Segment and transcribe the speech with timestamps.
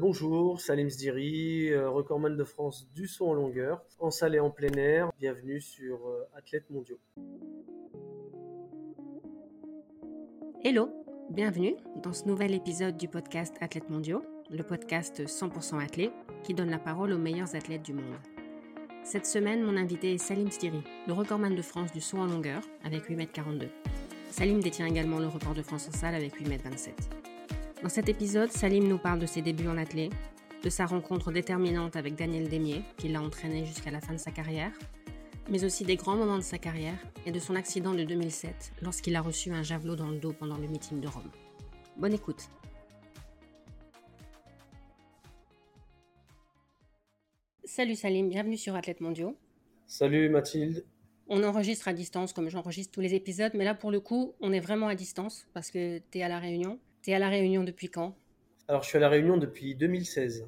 [0.00, 4.48] Bonjour, Salim Zdiri, euh, recordman de France du saut en longueur, en salle et en
[4.48, 5.10] plein air.
[5.18, 7.00] Bienvenue sur euh, Athlètes mondiaux.
[10.62, 10.88] Hello,
[11.30, 16.12] bienvenue dans ce nouvel épisode du podcast Athlètes mondiaux, le podcast 100% athlète
[16.44, 18.14] qui donne la parole aux meilleurs athlètes du monde.
[19.02, 22.62] Cette semaine, mon invité est Salim Zdiri, le recordman de France du saut en longueur
[22.84, 23.66] avec 8m42.
[24.30, 27.27] Salim détient également le record de France en salle avec 8m27.
[27.82, 30.10] Dans cet épisode, Salim nous parle de ses débuts en athlée,
[30.64, 34.32] de sa rencontre déterminante avec Daniel Demier, qui l'a entraîné jusqu'à la fin de sa
[34.32, 34.72] carrière,
[35.48, 39.14] mais aussi des grands moments de sa carrière et de son accident de 2007 lorsqu'il
[39.14, 41.30] a reçu un javelot dans le dos pendant le meeting de Rome.
[41.96, 42.48] Bonne écoute.
[47.62, 49.36] Salut Salim, bienvenue sur Athlètes mondiaux.
[49.86, 50.84] Salut Mathilde.
[51.28, 54.52] On enregistre à distance comme j'enregistre tous les épisodes, mais là pour le coup, on
[54.52, 56.80] est vraiment à distance parce que tu es à La Réunion.
[57.08, 58.14] Tu es à La Réunion depuis quand?
[58.68, 60.46] Alors je suis à La Réunion depuis 2016.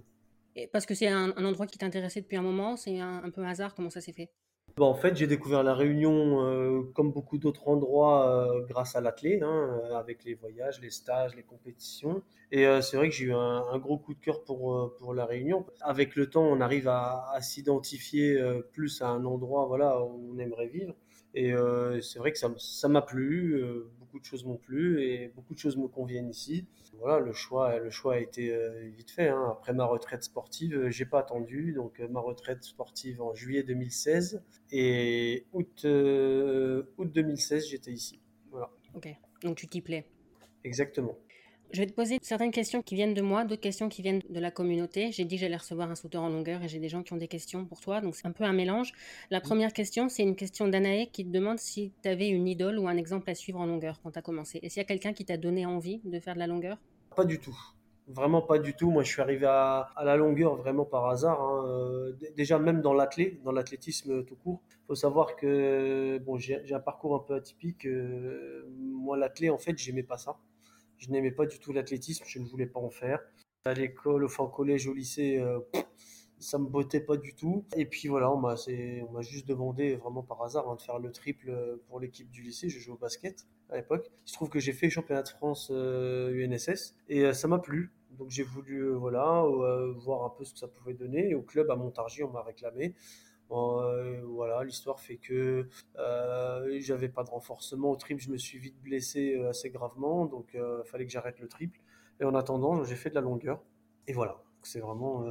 [0.56, 3.42] Et parce que c'est un, endroit qui t'intéressait depuis un moment, c'est un, un peu
[3.46, 4.28] hasard, comment ça s'est fait?
[4.76, 9.00] Bon, en fait, j'ai découvert la Réunion, euh, comme beaucoup d'autres endroits, euh, grâce à
[9.00, 12.22] l'athlé, hein, euh, avec les voyages, les stages, les compétitions.
[12.52, 15.64] Et c'est vrai que j'ai eu un, gros coup de cœur pour, pour la Réunion.
[15.80, 18.38] Avec le temps, on arrive à, à s'identifier
[18.72, 20.94] plus à un endroit voilà, où on aimerait vivre.
[21.32, 21.54] Et
[22.02, 23.64] c'est vrai que ça m'a plu,
[24.10, 26.66] beaucoup de choses m'ont plu et beaucoup de choses me conviennent ici
[27.00, 29.28] voilà, le choix, le choix a été euh, vite fait.
[29.28, 29.48] Hein.
[29.50, 31.72] Après ma retraite sportive, euh, j'ai pas attendu.
[31.72, 38.20] Donc euh, ma retraite sportive en juillet 2016 et août, août 2016, j'étais ici.
[38.50, 38.70] Voilà.
[38.94, 39.08] Ok.
[39.42, 40.06] Donc tu t'y plais.
[40.64, 41.16] Exactement.
[41.72, 44.40] Je vais te poser certaines questions qui viennent de moi, d'autres questions qui viennent de
[44.40, 45.12] la communauté.
[45.12, 47.16] J'ai dit que j'allais recevoir un sauteur en longueur et j'ai des gens qui ont
[47.16, 48.92] des questions pour toi, donc c'est un peu un mélange.
[49.30, 49.42] La mm.
[49.42, 52.88] première question, c'est une question d'Anaé qui te demande si tu avais une idole ou
[52.88, 54.58] un exemple à suivre en longueur quand tu as commencé.
[54.62, 56.76] Est-ce qu'il y a quelqu'un qui t'a donné envie de faire de la longueur?
[57.14, 57.56] Pas du tout.
[58.08, 58.90] Vraiment pas du tout.
[58.90, 61.40] Moi, je suis arrivé à, la longueur vraiment par hasard.
[61.40, 61.66] Hein.
[61.68, 66.74] Euh, déjà, même dans l'athlé, dans l'athlétisme tout court, il faut savoir que bon, j'ai
[66.74, 67.86] un parcours un peu atypique.
[67.86, 70.36] Euh, moi, l'athlé, en fait, j'aimais pas ça.
[71.00, 73.20] Je n'aimais pas du tout l'athlétisme, je ne voulais pas en faire.
[73.64, 75.58] À l'école, enfin au collège, au lycée, euh,
[76.38, 77.64] ça me bottait pas du tout.
[77.74, 78.54] Et puis voilà, on m'a,
[79.22, 82.68] juste demandé vraiment par hasard hein, de faire le triple pour l'équipe du lycée.
[82.68, 84.10] Je jouais au basket à l'époque.
[84.26, 86.74] Il se trouve que j'ai fait championnat de France UNSS euh,
[87.08, 87.90] et euh, ça m'a plu.
[88.18, 89.44] Donc j'ai voulu voilà
[89.96, 91.30] voir un peu ce que ça pouvait donner.
[91.30, 92.94] Et au club à Montargis, on m'a réclamé.
[93.52, 95.68] Euh, voilà, l'histoire fait que
[95.98, 100.26] euh, j'avais pas de renforcement au triple, je me suis vite blessé euh, assez gravement,
[100.26, 101.80] donc il fallait que j'arrête le triple.
[102.20, 103.62] Et en attendant, j'ai fait de la longueur.
[104.06, 105.24] Et voilà, c'est vraiment,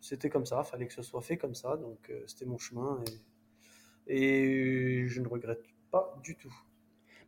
[0.00, 3.02] c'était comme ça, fallait que ce soit fait comme ça, donc c'était mon chemin
[4.06, 6.54] et, et je ne regrette pas du tout.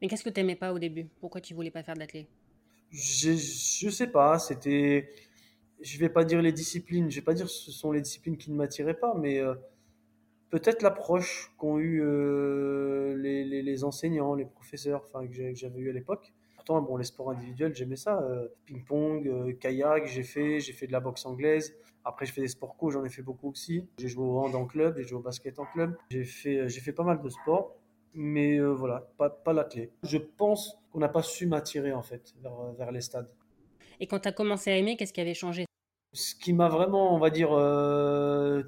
[0.01, 1.07] Mais qu'est-ce que tu n'aimais pas au début?
[1.21, 2.29] Pourquoi tu voulais pas faire d'athlète
[2.91, 5.11] je, je sais pas, c'était,
[5.81, 8.53] je vais pas dire les disciplines, je vais pas dire ce sont les disciplines qui
[8.53, 9.41] ne m'attiraient pas, mais
[10.55, 16.33] peut-être l'approche qu'ont eu euh, les, enseignants, les professeurs, enfin que j'avais eu à l'époque.
[16.55, 18.23] Pourtant, bon, les sports individuels, j'aimais ça.
[18.23, 21.75] Euh, ping-pong, euh, kayak, j'ai fait, j'ai fait de la boxe anglaise.
[22.05, 23.85] Après, je fais des sports co, j'en ai fait beaucoup aussi.
[23.99, 25.97] J'ai joué au hand en club, j'ai joué au basket en club.
[26.09, 27.75] J'ai fait, j'ai fait pas mal de sports,
[28.15, 29.91] mais voilà, pas, pas la clé.
[30.05, 33.29] Je pense qu'on n'a pas su m'attirer en fait vers, vers les stades.
[33.99, 35.65] Et quand tu as commencé à aimer, qu'est-ce qui avait changé?
[36.13, 37.51] Ce qui m'a vraiment, on va dire,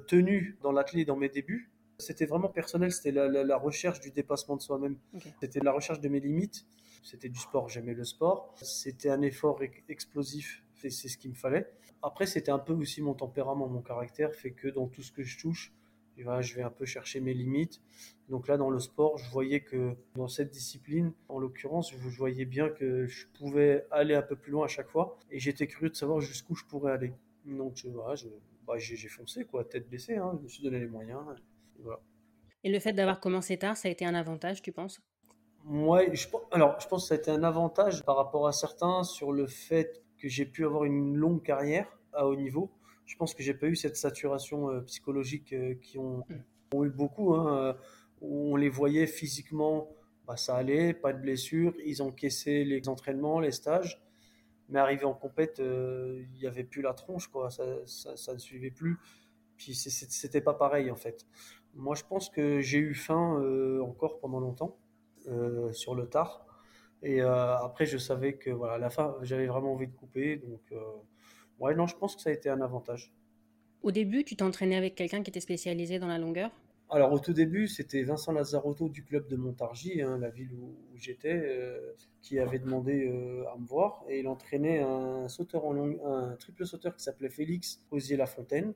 [0.07, 4.61] tenu dans l'athlète dans mes débuts, c'était vraiment personnel, c'était la, recherche du dépassement de
[4.61, 4.97] soi-même.
[5.41, 6.65] C'était la recherche de mes limites.
[7.03, 8.53] C'était du sport, j'aimais le sport.
[8.61, 9.59] C'était un effort
[9.89, 11.67] explosif, c'est ce qu'il me fallait.
[12.03, 15.23] Après, c'était un peu aussi mon tempérament, mon caractère fait que dans tout ce que
[15.23, 15.73] je touche,
[16.17, 17.81] je vais un peu chercher mes limites.
[18.29, 22.45] Donc là, dans le sport, je voyais que dans cette discipline, en l'occurrence, je voyais
[22.45, 25.17] bien que je pouvais aller un peu plus loin à chaque fois.
[25.31, 27.13] Et j'étais curieux de savoir jusqu'où je pourrais aller.
[27.45, 28.15] Donc voilà,
[28.67, 30.17] bah, j'ai foncé, quoi, tête baissée.
[30.17, 30.33] Hein.
[30.37, 31.21] je me suis donné les moyens.
[32.63, 34.99] Et le fait d'avoir commencé tard, ça a été un avantage, tu penses?
[35.65, 39.03] Ouais, je, alors je pense que ça a été un avantage par rapport à certains
[39.03, 42.71] sur le fait que j'ai pu avoir une longue carrière à haut niveau.
[43.05, 46.75] Je pense que j'ai pas eu cette saturation euh, psychologique euh, qui ont, hmm.
[46.75, 47.33] ont, eu beaucoup.
[47.33, 47.73] Hein, euh,
[48.19, 49.89] où on les voyait physiquement,
[50.25, 54.01] bah, ça allait, pas de blessures, ils encaissaient les entraînements, les stages.
[54.69, 57.51] Mais arrivé en compète, il n'y avait plus la tronche, quoi.
[57.51, 58.97] Ça, ça, ça ne suivait plus.
[59.57, 61.25] Puis c'était pas pareil en fait.
[61.77, 64.77] Moi, je pense que j'ai eu faim euh, encore pendant longtemps
[65.27, 66.45] euh, sur le tard.
[67.03, 70.37] Et euh, après, je savais que voilà, à la fin, j'avais vraiment envie de couper.
[70.37, 70.61] Donc,
[71.59, 73.13] ouais, non, je pense que ça a été un avantage.
[73.83, 76.51] Au début, tu t'entraînais avec quelqu'un qui était spécialisé dans la longueur?
[76.89, 80.73] Alors au tout début, c'était Vincent Lazzarotto du club de Montargis, hein, la ville où,
[80.95, 84.05] j'étais, euh, qui avait demandé euh, à me voir.
[84.07, 88.73] Et il entraînait un sauteur en long, un triple sauteur qui s'appelait Félix Osier-Lafontaine,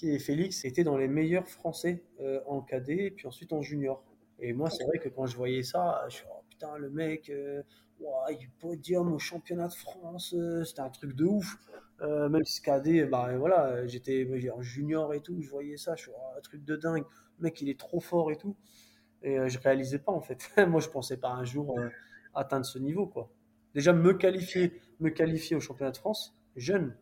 [0.00, 4.02] qui Félix était dans les meilleurs Français euh, en cadet et puis ensuite en junior.
[4.38, 7.30] Et moi, c'est vrai que quand je voyais ça, je suis oh, putain le mec,
[7.30, 11.58] il podium au championnat de France, c'était un truc de ouf.
[12.00, 16.10] même si cadet, bah voilà, j'étais en junior et tout, je voyais ça, je suis
[16.14, 17.04] oh, un truc de dingue
[17.40, 18.56] mec, il est trop fort et tout.
[19.22, 20.50] Et euh, je réalisais pas, en fait.
[20.68, 21.88] Moi, je pensais pas un jour euh,
[22.34, 23.30] atteindre ce niveau, quoi.
[23.74, 26.96] Déjà, me qualifier, me qualifier au championnat de France, jeune,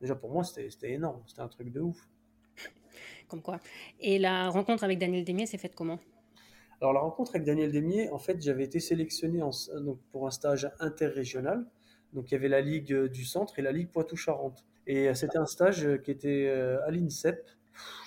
[0.00, 1.22] déjà pour moi, c'était énorme.
[1.26, 2.08] C'était un truc de ouf.
[3.28, 3.60] Comme quoi.
[4.00, 5.98] Et la rencontre avec Daniel Demier s'est faite comment?
[6.80, 10.70] Alors, la rencontre avec Daniel Demier, en fait, j'avais été sélectionné donc, pour un stage
[10.78, 11.66] interrégional.
[12.12, 14.64] Donc, il y avait la Ligue du Centre et la Ligue Poitou-Charentes.
[14.86, 17.44] Et euh, c'était un stage qui était à l'INSEP,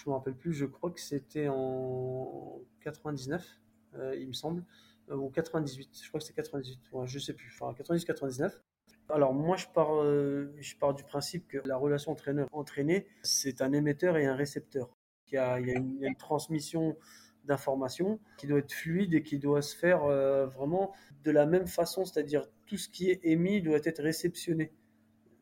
[0.04, 3.46] je me rappelle plus, je crois que c'était en 99,
[3.96, 4.64] euh, il me semble,
[5.10, 8.52] euh, ou 98, je crois que c'était 98, ouais, je sais plus, enfin 98-99.
[9.12, 13.74] Alors moi je pars, euh, je pars du principe que la relation entraîneur-entraîné, c'est un
[13.74, 14.90] émetteur et un récepteur.
[15.32, 16.98] Il y a, il y a, une, transmission
[17.46, 20.06] d'informations qui doit être fluide et qui doit se faire
[20.48, 20.94] vraiment
[21.24, 24.72] de la même façon, c'est-à-dire tout ce qui est émis doit être réceptionné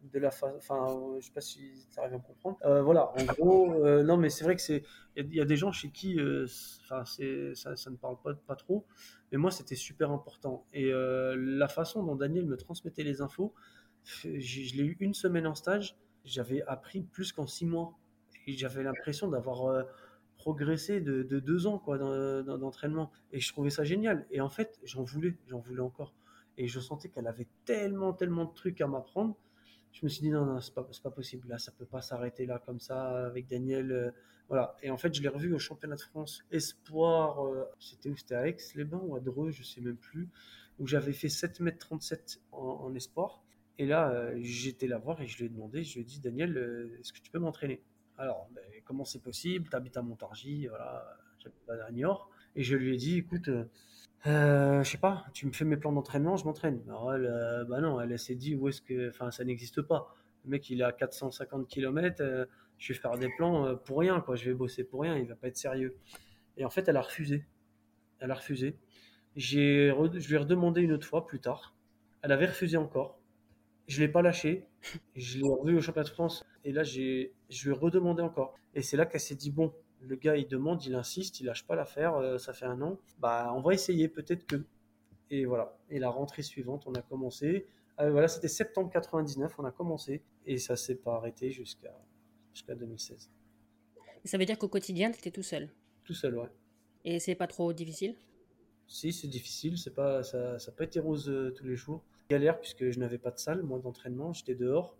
[0.04, 0.88] de la enfin
[1.19, 2.57] je sais pas si tu arrives à comprendre.
[2.66, 4.84] Euh, voilà en gros euh, non mais c'est vrai que c'est
[5.16, 6.46] il y, a des gens chez qui euh,
[6.84, 8.86] enfin ça, ne parle pas pas trop
[9.31, 10.66] mais moi c'était super important.
[10.74, 13.54] Et la façon dont Daniel me transmettait les infos
[14.04, 17.98] je, l'ai eu une semaine en stage j'avais appris plus qu'en six mois.
[18.48, 19.86] Et j'avais l'impression d'avoir
[20.38, 23.12] progressé de, de, deux ans quoi d'entraînement.
[23.31, 24.25] Et je trouvais ça génial.
[24.31, 26.13] Et en fait j'en voulais j'en voulais encore.
[26.57, 29.38] Et je sentais qu'elle avait tellement tellement de trucs à m'apprendre
[29.91, 31.47] je me suis dit non, non, c'est pas, pas possible.
[31.47, 33.91] Là, ça peut pas s'arrêter là comme ça avec Daniel.
[33.91, 34.12] Euh,
[34.47, 34.75] voilà.
[34.81, 37.45] Et en fait, je l'ai revu au championnat de France Espoir.
[37.45, 38.15] Euh, c'était où?
[38.15, 40.30] C'était à Aix-les-Bains ou à Dreux, je sais même plus.
[40.80, 43.44] Où j'avais fait 7m37 en, en Espoir.
[43.77, 46.19] Et là, euh, j'étais là voir et je lui ai demandé, je lui ai dit,
[46.19, 47.81] Daniel, est-ce que tu peux m'entraîner?
[48.18, 49.69] Alors, ben, comment c'est possible?
[49.69, 52.30] Tu habites à Montargis, voilà, j'habite à Niort.
[52.56, 53.50] Et je lui ai dit, écoute,
[54.27, 56.81] euh, je sais pas, tu me fais mes plans d'entraînement, je m'entraîne.
[56.88, 60.13] Alors elle, euh, bah non, elle s'est dit où est-ce que, enfin, ça n'existe pas.
[60.45, 62.45] Le mec, il est à 450 km, euh,
[62.77, 64.36] je vais faire des plans pour rien, quoi.
[64.36, 65.98] Je vais bosser pour rien, il va pas être sérieux.
[66.57, 67.45] Et en fait, elle a refusé.
[68.19, 68.77] Elle a refusé.
[69.36, 71.75] J'ai, je lui ai redemandé une autre fois plus tard.
[72.22, 73.19] Elle avait refusé encore.
[73.88, 74.68] Je l'ai pas lâché.
[75.15, 76.45] Je l'ai revu au championnat de France.
[76.63, 78.56] Et là, j'ai, je lui ai redemandé encore.
[78.75, 81.66] Et c'est là qu'elle s'est dit bon, le gars, il demande, il insiste, il lâche
[81.66, 82.98] pas l'affaire, euh, ça fait un an.
[83.19, 84.63] Bah, on va essayer, peut-être que.
[85.30, 85.78] Et voilà.
[85.90, 87.68] Et la rentrée suivante, on a commencé.
[88.00, 90.24] Euh, voilà, c'était septembre 99, on a commencé.
[90.46, 91.94] Et ça s'est pas arrêté jusqu'à
[92.54, 93.30] jusqu'à 2016.
[94.25, 95.69] ça veut dire qu'au quotidien, tu étais tout seul?
[96.04, 96.50] Tout seul, ouais.
[97.06, 98.16] Et c'est pas trop difficile?
[98.88, 99.78] Si, c'est difficile.
[99.78, 102.04] C'est pas, ça n'a pas été rose euh, tous les jours.
[102.30, 104.34] Galère, puisque je n'avais pas de salle, moi, d'entraînement.
[104.34, 104.98] J'étais dehors.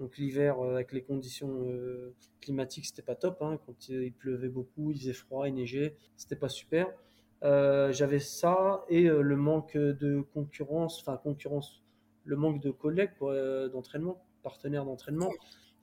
[0.00, 3.42] Donc l'hiver, euh, avec les conditions euh, climatiques, c'était pas top.
[3.42, 3.58] Hein.
[3.66, 6.88] Quand il pleuvait beaucoup, il faisait froid, il neigeait, c'était pas super.
[7.42, 11.82] Euh, j'avais ça et le manque de concurrence, enfin concurrence,
[12.24, 13.12] le manque de collègues
[13.72, 15.30] d'entraînement, partenaires d'entraînement.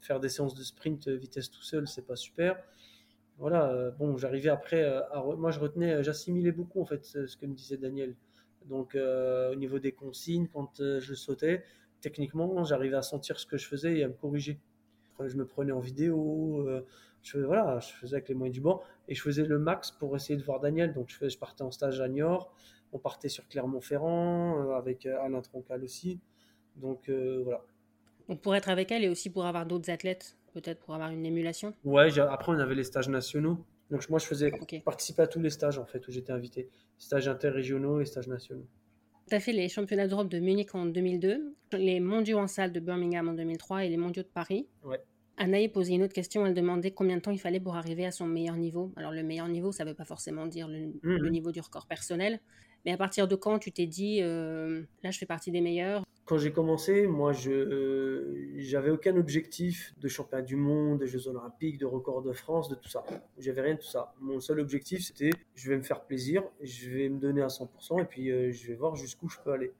[0.02, 2.58] Faire des séances de sprint vitesse tout seul, c'est pas super.
[3.38, 4.84] Voilà, bon, j'arrivais après,
[5.38, 8.16] moi je retenais, j'assimilais beaucoup en fait ce que me disait Daniel.
[8.66, 11.64] Donc au niveau des consignes, quand je sautais,
[12.07, 14.59] techniquement, j'arrivais à sentir ce que je faisais et à me corriger.
[15.19, 16.86] Je me prenais en vidéo, euh,
[17.24, 20.16] je, voilà, je faisais avec les moyens du bord et je faisais le max pour
[20.16, 20.94] essayer de voir Daniel.
[20.94, 22.54] Donc je, je partais en stage à Niort,
[22.94, 26.19] on partait sur Clermont-Ferrand euh, avec euh, Alain Troncal aussi.
[26.76, 27.61] Donc voilà.
[28.30, 31.26] Donc pour être avec elle et aussi pour avoir d'autres athlètes, peut-être pour avoir une
[31.26, 31.73] émulation?
[31.83, 33.57] Ouais, après on avait les stages nationaux.
[33.90, 34.52] Donc moi je faisais
[34.85, 36.69] participer à tous les stages en fait où j'étais invité.
[36.97, 38.68] Stages interrégionaux et stages nationaux.
[39.30, 42.80] Tu as fait les championnats d'Europe de Munich en 2002, les mondiaux en salle de
[42.80, 44.68] Birmingham en 2003 et les mondiaux de Paris.
[44.84, 45.02] Ouais.
[45.38, 48.12] Anaï posait une autre question, elle demandait combien de temps il fallait pour arriver à
[48.12, 48.92] son meilleur niveau.
[48.96, 51.30] Alors le meilleur niveau, ça ne veut pas forcément dire le, mmh.
[51.30, 52.40] niveau du record personnel,
[52.87, 56.06] mais à partir de quand tu t'es dit, euh, là je fais partie des meilleurs?
[56.23, 61.79] Quand j'ai commencé, moi je n'avais aucun objectif de championnat du monde, de Jeux olympiques,
[61.79, 63.03] de record de France, de tout ça.
[63.39, 64.13] J'avais rien de tout ça.
[64.21, 68.01] Mon seul objectif c'était, je vais me faire plaisir, je vais me donner à 100%
[68.01, 69.73] et puis euh, je vais voir jusqu'où je peux aller.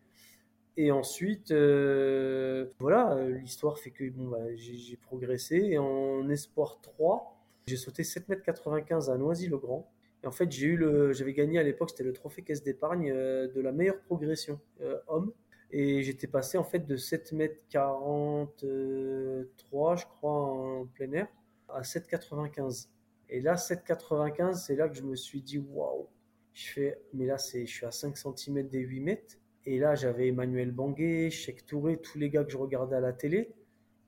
[0.75, 5.55] Et ensuite, euh, voilà, l'histoire fait que bon, bah, j'ai progressé.
[5.55, 9.89] Et en Espoir 3, j'ai sauté 7m95 à Noisy-le-Grand.
[10.27, 13.72] Et en fait, j'avais gagné à l'époque, c'était le trophée caisse d'épargne euh, de la
[13.72, 15.31] meilleure progression euh, homme.
[15.72, 21.29] Et j'étais passé en fait de 7m43, je crois, en plein air,
[21.69, 22.89] à 7,95.
[23.29, 26.10] Et là, 7,95, c'est là que je me suis dit, waouh,
[26.53, 29.38] je fais, mais là, c'est, je suis à 5 cm des 8 mètres.
[29.65, 33.13] Et là, j'avais Emmanuel Banguet, Cheikh Touré, tous les gars que je regardais à la
[33.13, 33.53] télé.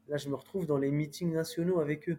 [0.09, 2.17] Là, je me retrouve dans les meetings nationaux avec eux.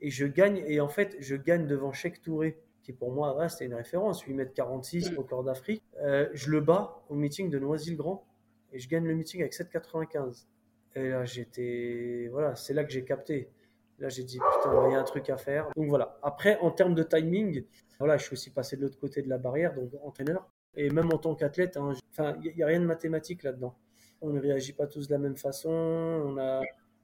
[0.00, 3.64] Et je gagne, et en fait, je gagne devant Cheikh Touré, qui pour moi, c'était
[3.64, 5.18] une référence, 8 mètres 46, mm.
[5.18, 5.82] record d'Afrique.
[6.00, 8.24] Euh, je le bats au meeting de Noisy-le-Grand,
[8.72, 10.46] et je gagne le meeting avec 7,95.
[10.94, 13.50] Et là, j'étais, voilà, c'est là que j'ai capté.
[13.98, 15.68] Là, j'ai dit, putain, il y a un truc à faire.
[15.74, 16.16] Donc voilà.
[16.22, 17.64] Après, en termes de timing,
[17.98, 20.48] voilà, je suis aussi passé de l'autre côté de la barrière, donc entraîneur.
[20.76, 23.74] Et même en tant qu'athlète, hein, enfin, il n'y a rien de mathématique là-dedans.
[24.20, 25.70] On ne réagit pas tous de la même façon.
[25.70, 26.60] On a,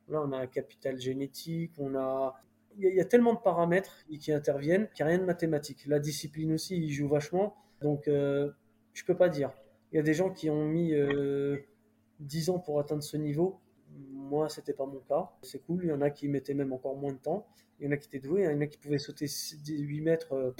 [0.08, 1.72] là, on a un capital génétique.
[1.78, 2.34] On a,
[2.78, 5.84] il y, a tellement de paramètres qui interviennent qu'il n'y a rien de mathématique.
[5.86, 7.54] La discipline aussi, il joue vachement.
[7.80, 8.50] Donc, euh,
[8.92, 9.52] je peux pas dire.
[9.92, 11.58] Il y a des gens qui ont mis euh,
[12.20, 13.60] 10 ans pour atteindre ce niveau.
[14.10, 15.30] Moi, c'était pas mon cas.
[15.42, 15.84] C'est cool.
[15.84, 17.46] Il y en a qui mettaient même encore moins de temps.
[17.78, 18.42] Il y en a qui étaient doués.
[18.42, 19.26] Il y en a qui pouvaient sauter
[19.66, 20.52] 8 mètres euh,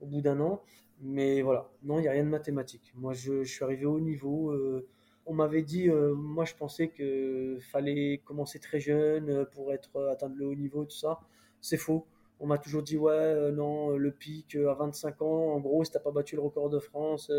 [0.00, 0.62] au bout d'un an.
[1.00, 2.92] Mais voilà, non, il n'y a rien de mathématique.
[2.94, 4.50] Moi, je, suis arrivé au niveau.
[4.50, 4.86] Euh,
[5.26, 10.36] on m'avait dit, euh, moi, je pensais qu'il fallait commencer très jeune pour être atteindre
[10.36, 11.20] le haut niveau, tout ça.
[11.64, 12.06] C'est faux.
[12.40, 16.00] On m'a toujours dit, ouais, non, le pic à 25 ans, en gros, si t'as
[16.00, 17.30] pas battu le record de France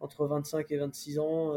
[0.00, 1.54] entre 25 et 26 ans,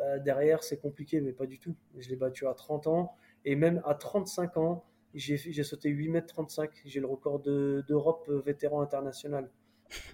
[0.00, 1.74] euh, derrière, c'est compliqué, mais pas du tout.
[1.96, 3.14] Je l'ai battu à 30 ans.
[3.44, 6.70] Et même à 35 ans, j'ai sauté 8 mètres 35.
[6.84, 9.50] J'ai le record d'Europe euh, vétéran international.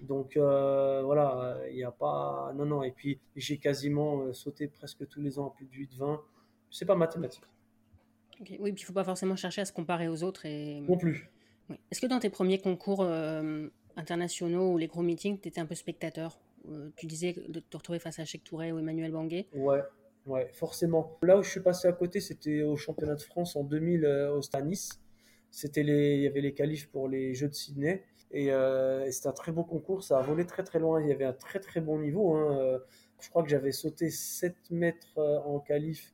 [0.02, 2.52] Donc euh, voilà, il n'y a pas.
[2.54, 2.82] Non, non.
[2.82, 6.20] Et puis j'ai quasiment sauté presque tous les ans à plus de 8-20.
[6.70, 7.44] C'est pas mathématique.
[8.40, 10.46] Oui, puis il ne faut pas forcément chercher à se comparer aux autres.
[10.46, 10.80] Et...
[10.80, 11.30] Non plus.
[11.90, 13.02] Est-ce que dans tes premiers concours
[13.96, 16.38] internationaux ou les gros meetings, tu étais un peu spectateur?
[16.70, 19.82] Euh, tu disais de te retrouver face à Cheikh Touré ou Emmanuel Banguet Ouais,
[20.26, 21.18] ouais, forcément.
[21.22, 24.34] Là où je suis passé à côté, c'était au championnat de France en 2000 euh,
[24.34, 24.90] au Stanis.
[25.50, 28.02] C'était les, il y avait les qualifs pour les Jeux de Sydney.
[28.34, 31.00] Euh, et, c'était un très beau concours, ça a volé très très loin.
[31.00, 32.34] Il y avait un très très bon niveau.
[32.34, 32.80] Hein.
[33.20, 36.13] Je crois que j'avais sauté 7 mètres en qualif.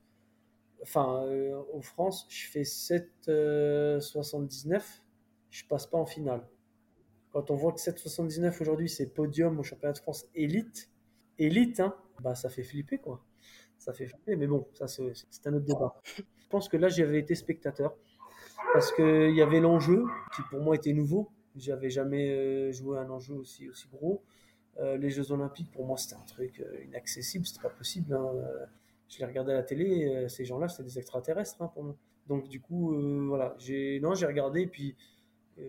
[0.81, 1.25] Enfin,
[1.73, 5.01] au France, je fais 7,79.
[5.49, 6.47] je passe pas en finale.
[7.31, 10.89] Quand on voit que 7,79 aujourd'hui, c'est podium au championnat de France élite,
[11.37, 13.23] élite, hein, bah ça fait flipper quoi.
[13.77, 15.95] Ça fait flipper, mais bon, ça c'est un autre débat.
[16.17, 17.95] Je pense que là, j'avais été spectateur
[18.73, 21.31] parce qu'il y avait l'enjeu qui pour moi était nouveau.
[21.55, 24.23] J'avais jamais euh, joué un enjeu aussi, aussi gros.
[24.79, 28.13] Euh, les Jeux Olympiques, pour moi, c'était un truc euh, inaccessible, c'était pas possible.
[28.13, 28.31] Hein.
[29.11, 31.95] Je les regardais à la télé, ces gens-là, c'était des extraterrestres hein, pour moi.
[32.27, 32.95] Donc, du coup,
[33.27, 34.95] voilà, j'ai non, j'ai regardé, et puis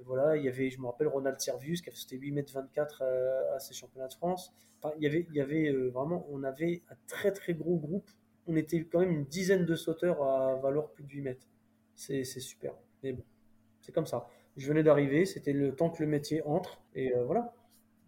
[0.05, 3.03] voilà, il y avait, je me rappelle, Ronald Servius qui a fait 8 mètres 24
[3.55, 4.53] à, ses championnats de France.
[4.97, 8.11] il y avait, il y avait euh, vraiment, on avait un très très gros groupe.
[8.47, 11.47] On était quand même une dizaine de sauteurs à valoir plus de 8 mètres.
[11.95, 12.75] C'est super.
[13.03, 13.23] Mais bon,
[13.81, 14.29] c'est comme ça.
[14.57, 17.55] Je venais d'arriver, c'était le temps que le métier entre, et euh, voilà.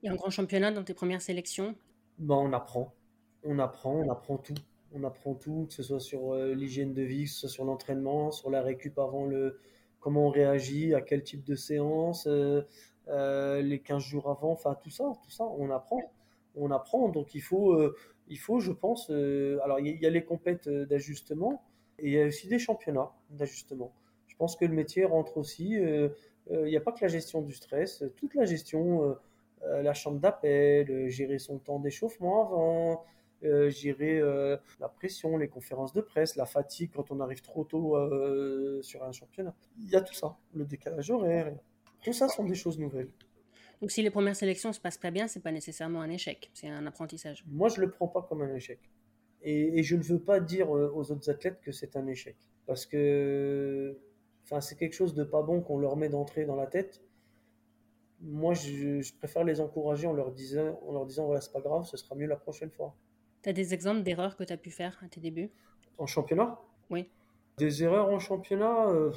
[0.03, 1.75] Il y a un grand championnat dans tes premières sélections?
[2.19, 2.95] Ben, On apprend.
[3.45, 4.55] On apprend, on apprend tout.
[4.97, 7.65] On apprend tout, que ce soit sur euh, l'hygiène de vie, que ce soit sur
[7.65, 9.59] l'entraînement, sur la récup avant le,
[9.99, 12.63] comment on réagit, à quel type de séance, euh,
[13.09, 16.01] euh, les 15 jours avant, enfin tout ça, tout ça, on apprend.
[16.55, 17.77] On apprend, donc il faut,
[18.29, 21.65] il faut je pense, alors il y, a les compètes d'ajustement
[21.99, 23.93] et il y a aussi des championnats d'ajustement.
[24.29, 26.13] Je pense que le métier rentre aussi, il
[26.49, 29.17] n'y a pas que la gestion du stress, toute la gestion,
[29.63, 33.05] la chambre d'appel, gérer son temps d'échauffement avant,
[33.45, 37.65] euh, gérer euh, la pression, les conférences de presse, la fatigue quand on arrive trop
[37.65, 39.55] tôt euh, sur un championnat.
[39.79, 41.55] Il y a tout ça, le décalage horaire.
[42.03, 43.11] Tout ça sont des choses nouvelles.
[43.81, 46.69] Donc si les premières sélections se passent pas bien, c'est pas nécessairement un échec, c'est
[46.69, 47.45] un apprentissage.
[47.47, 48.79] Moi, je le prends pas comme un échec.
[49.43, 52.37] Et, je ne veux pas dire aux autres athlètes que c'est un échec.
[52.65, 53.99] Parce que
[54.45, 57.03] enfin, c'est quelque chose de pas bon qu'on leur met d'entrée dans la tête.
[58.21, 61.61] Moi, je, je, préfère les encourager en leur disant, en leur disant voilà, c'est pas
[61.61, 62.97] grave, ce sera mieux la prochaine fois.
[63.45, 65.51] Tu as des exemples d'erreurs que tu as pu faire à tes débuts?
[65.99, 66.59] En championnat?
[66.89, 67.11] Oui.
[67.59, 69.11] Des erreurs en championnat, euh,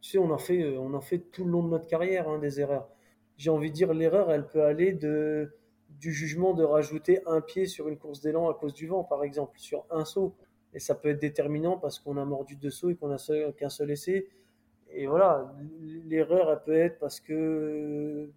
[0.00, 2.30] tu sais, on a, fait, euh, on a fait tout le long de notre carrière
[2.30, 2.88] hein, des erreurs.
[3.36, 5.54] J'ai envie de dire, l'erreur, elle peut aller de,
[6.00, 9.22] du jugement de rajouter un pied sur une course d'élan à cause du vent, par
[9.22, 10.34] exemple, sur un saut.
[10.72, 13.68] Et ça peut être déterminant parce qu'on a mordu deux sauts et qu'on a qu'un
[13.68, 14.28] seul essai.
[14.92, 15.54] Et voilà,
[16.06, 18.30] l'erreur, elle peut être parce que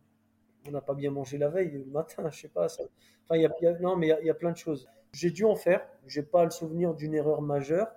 [0.67, 2.67] on n'a pas bien mangé la veille, le matin, je sais pas.
[2.67, 2.83] Ça...
[3.23, 4.89] Enfin, y a, non, mais il y, a plein de choses.
[5.13, 5.85] J'ai dû en faire.
[6.07, 7.87] J'ai pas le souvenir d'une erreur majeure.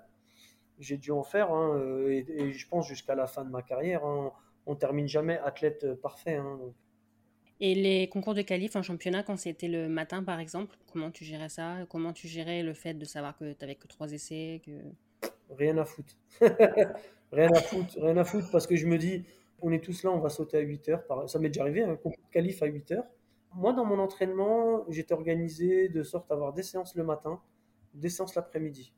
[0.80, 4.04] J'ai dû en faire, hein, et, je pense jusqu'à la fin de ma carrière.
[4.04, 4.32] Hein,
[4.66, 6.34] on termine jamais athlète euh, parfait.
[6.34, 6.58] Hein,
[7.60, 11.24] et les concours de qualif en championnat, quand c'était le matin par exemple, comment tu
[11.24, 11.86] gérais ça?
[11.88, 14.72] Comment tu gérais le fait de savoir que tu n'avais que trois essais que...
[15.56, 16.14] Rien à foutre.
[17.32, 19.24] rien à foutre, rien à foutre, parce que je me dis,
[19.62, 21.28] On est tous là, on va sauter à 8 heures.
[21.28, 23.06] Ça m'est déjà arrivé, un concours de qualif à 8 heures.
[23.56, 27.40] Moi, dans mon entraînement, j'étais organisé de sorte à avoir des séances le matin,
[27.94, 28.92] des séances l'après-midi.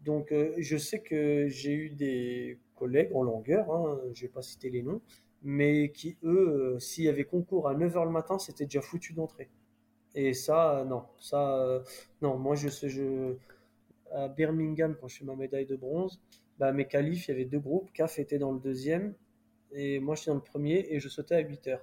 [0.00, 4.32] Donc, euh, je sais que j'ai eu des collègues en longueur, hein, je ne vais
[4.32, 5.00] pas citer les noms,
[5.42, 9.12] mais qui, eux, euh, s'il y avait concours à 9h le matin, c'était déjà foutu
[9.12, 9.50] d'entrée.
[10.16, 11.04] Et ça, non.
[11.20, 11.80] Ça, euh,
[12.22, 13.36] non, moi, je, je,
[14.10, 16.20] à Birmingham, quand je fais ma médaille de bronze,
[16.58, 17.92] bah, mes qualifs, il y avait deux groupes.
[17.92, 19.14] CAF était dans le deuxième,
[19.72, 21.78] et moi, j'étais dans le premier, et je sautais à 8 h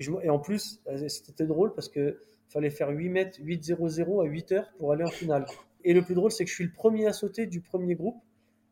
[0.00, 4.64] Et, en plus, c'était drôle parce que fallait faire 8 mètres, 8-0-0 à 8 h
[4.78, 5.46] pour aller en finale.
[5.84, 8.20] Et le plus drôle, c'est que je suis le premier à sauter du premier groupe.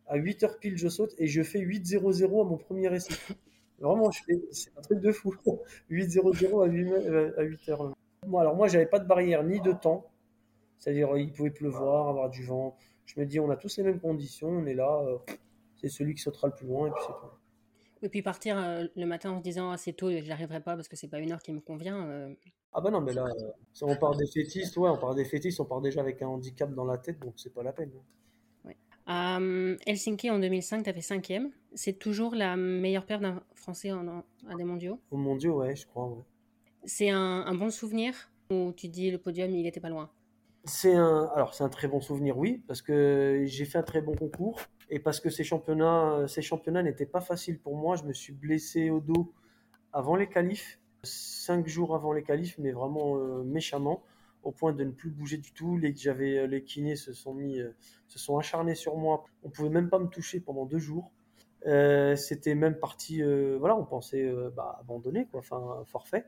[0.07, 3.15] À 8 h pile, je saute et je fais 8-0-0 à mon premier essai.
[3.79, 4.11] Vraiment,
[4.51, 5.35] c'est un truc de fou.
[5.91, 7.93] 8-0-0 à 8, à 8 heures.
[8.27, 10.07] Bon, alors moi, j'avais pas de barrière ni de temps.
[10.79, 12.77] C'est-à-dire, il pouvait pleuvoir, avoir du vent.
[13.07, 15.03] Je me dis, on a tous les mêmes conditions, on est là.
[15.07, 15.19] Euh,
[15.77, 17.27] c'est celui qui sautera le plus loin et puis c'est tout.
[18.03, 20.89] Et puis partir euh, le matin en se disant, assez tôt, je n'arriverai pas parce
[20.89, 22.07] que c'est pas une heure qui me convient.
[22.07, 22.35] Euh,
[22.73, 23.27] ah bah non, mais là,
[23.73, 26.29] si on part des fétistes, ouais, on part des fétistes, on part déjà avec un
[26.29, 27.91] handicap dans la tête, donc c'est pas la peine.
[28.65, 28.77] Ouais.
[29.87, 31.51] Helsinki en 2005, tu as fait cinquième.
[31.75, 35.01] C'est toujours la meilleure paire d'un Français en, à des mondiaux?
[35.11, 36.25] Au mondiaux, ouais, je crois.
[36.85, 38.15] C'est un, bon souvenir
[38.51, 40.11] ou tu dis le podium, il était pas loin?
[40.69, 44.03] C'est un, alors c'est un très bon souvenir, oui, parce que j'ai fait un très
[44.03, 44.61] bon concours
[44.91, 47.97] et parce que ces championnats, ces championnats n'étaient pas faciles pour moi.
[47.97, 49.33] Je me suis blessé au dos
[49.95, 54.03] avant les qualifs, cinq jours avant les qualifs, mais vraiment euh, méchamment,
[54.43, 55.79] au point de ne plus bouger du tout.
[55.79, 57.75] Les, j'avais, euh, les kinés se sont mis, euh,
[58.07, 59.25] se sont acharnés sur moi.
[59.45, 61.11] On pouvait même pas me toucher pendant deux jours.
[61.65, 63.23] c'était même parti,
[63.59, 66.27] voilà, on pensait bah, abandonner, enfin forfait.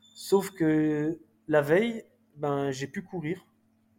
[0.00, 2.04] Sauf que la veille,
[2.36, 3.46] ben, j'ai pu courir.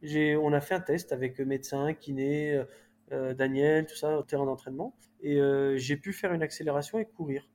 [0.04, 2.64] On a fait un test avec médecin, kiné,
[3.12, 4.96] euh, Daniel, tout ça, au terrain d'entraînement.
[5.22, 7.50] Et euh, j'ai pu faire une accélération et courir.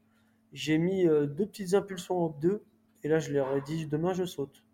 [0.53, 2.63] J'ai mis euh, deux petites impulsions au 2
[3.03, 4.65] et là je leur ai dit demain je saute.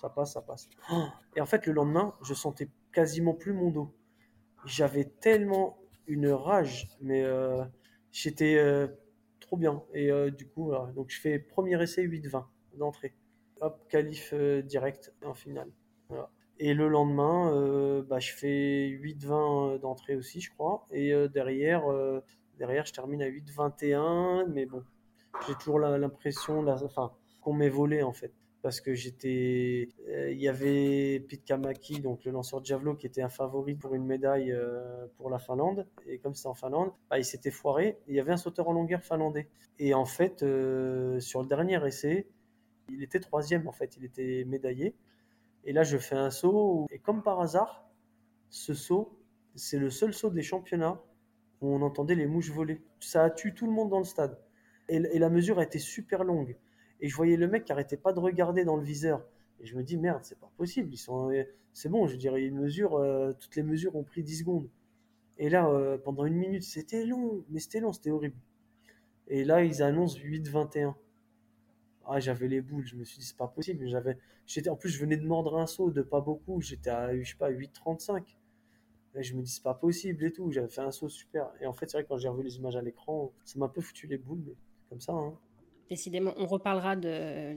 [0.00, 0.68] Ça passe, ça passe.
[1.36, 3.94] Et en fait le lendemain, je sentais quasiment plus mon dos.
[4.64, 7.24] J'avais tellement une rage, mais
[8.12, 8.58] j'étais
[9.40, 9.82] trop bien.
[9.94, 12.44] Et du coup, donc je fais premier essai 8-20
[12.74, 13.14] d'entrée.
[13.60, 15.70] Hop, qualif direct en finale.
[16.58, 20.86] Et le lendemain, euh, bah, je fais 8-20 d'entrée aussi, je crois.
[20.92, 22.20] Et euh, derrière, euh,
[22.58, 24.46] derrière, je termine à 8-21.
[24.48, 24.84] Mais bon,
[25.48, 28.32] j'ai toujours l'impression enfin, qu'on m'ait volé en fait.
[28.62, 29.88] Parce que j'étais.
[30.08, 33.94] Il y avait Pete Kamaki, donc le lanceur de Javelot, qui était un favori pour
[33.94, 34.56] une médaille
[35.18, 35.86] pour la Finlande.
[36.06, 37.98] Et comme c'est en Finlande, bah, il s'était foiré.
[38.08, 39.48] Il y avait un sauteur en longueur finlandais.
[39.78, 42.26] Et en fait, sur le dernier essai,
[42.88, 43.98] il était troisième en fait.
[43.98, 44.94] Il était médaillé.
[45.64, 47.88] Et là, je fais un saut, et comme par hasard,
[48.50, 49.18] ce saut,
[49.54, 51.02] c'est le seul saut des championnats
[51.60, 52.82] où on entendait les mouches voler.
[53.00, 54.38] Ça a tué tout le monde dans le stade.
[54.88, 56.56] Et, la mesure a été super longue.
[57.00, 59.24] Et je voyais le mec qui arrêtait pas de regarder dans le viseur.
[59.60, 60.94] Et je me dis, merde, c'est pas possible.
[60.96, 61.30] Sont,
[61.72, 64.68] c'est bon, je dirais, une mesure, euh, toutes les mesures ont pris 10 secondes.
[65.38, 68.36] Et là, euh, pendant une minute, c'était long, mais c'était long, c'était horrible.
[69.26, 70.94] Et là, ils annoncent 8-21
[72.08, 72.86] ah, j'avais les boules.
[72.86, 73.86] Je me suis dit, c'est pas possible.
[73.88, 76.60] J'avais, j'étais, en plus, je venais de mordre un saut de pas beaucoup.
[76.60, 78.22] J'étais à, je sais pas, 8,35.
[79.16, 80.50] Et je me dis, c'est pas possible et tout.
[80.50, 81.50] J'avais fait un saut super.
[81.60, 83.66] Et en fait, c'est vrai que quand j'ai revu les images à l'écran, ça m'a
[83.66, 84.54] un peu foutu les boules, mais
[84.88, 85.12] comme ça.
[85.12, 85.34] Hein.
[85.88, 87.54] Décidément, on reparlera de,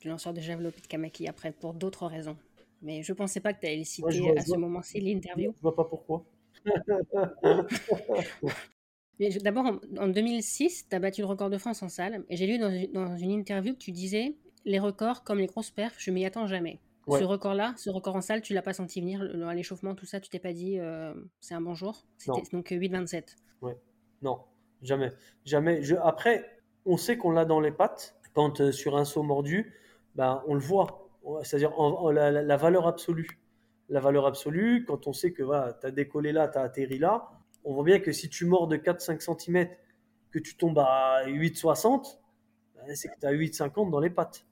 [0.00, 2.36] du lanceur de javelot de Kamaki après pour d'autres raisons.
[2.82, 5.52] Mais je pensais pas que tu allais le citer à ce moment-ci, l'interview.
[5.56, 6.24] Je vois pas pourquoi.
[9.20, 12.24] D'abord, en, 2006, tu as battu le record de France en salle.
[12.28, 15.96] Et j'ai lu dans, une interview que tu disais les records, comme les grosses perfs,
[15.98, 16.80] je m'y attends jamais.
[17.06, 20.30] Ce record-là, ce record en salle, tu l'as pas senti venir, l'échauffement, tout ça, tu
[20.30, 22.06] t'es pas dit euh, c'est un bon jour?
[22.16, 23.16] C'était donc 8-27.
[23.16, 23.76] Euh, ouais.
[24.22, 24.40] Non,
[24.82, 25.12] jamais.
[25.44, 25.82] Jamais.
[25.82, 25.96] Je...
[25.96, 28.16] Après, on sait qu'on l'a dans les pattes.
[28.32, 29.74] Quand euh, sur un saut mordu,
[30.14, 31.08] ben, on le voit.
[31.42, 31.72] C'est-à-dire
[32.10, 33.38] la, valeur absolue.
[33.90, 36.98] La valeur absolue, quand on sait que voilà, tu as décollé là, tu as atterri
[36.98, 37.30] là,
[37.64, 39.68] on voit bien que si tu mords de 4-5 cm,
[40.30, 42.18] que tu tombes à 8,60,
[42.74, 44.46] ben, c'est que tu as 8,50 dans les pattes.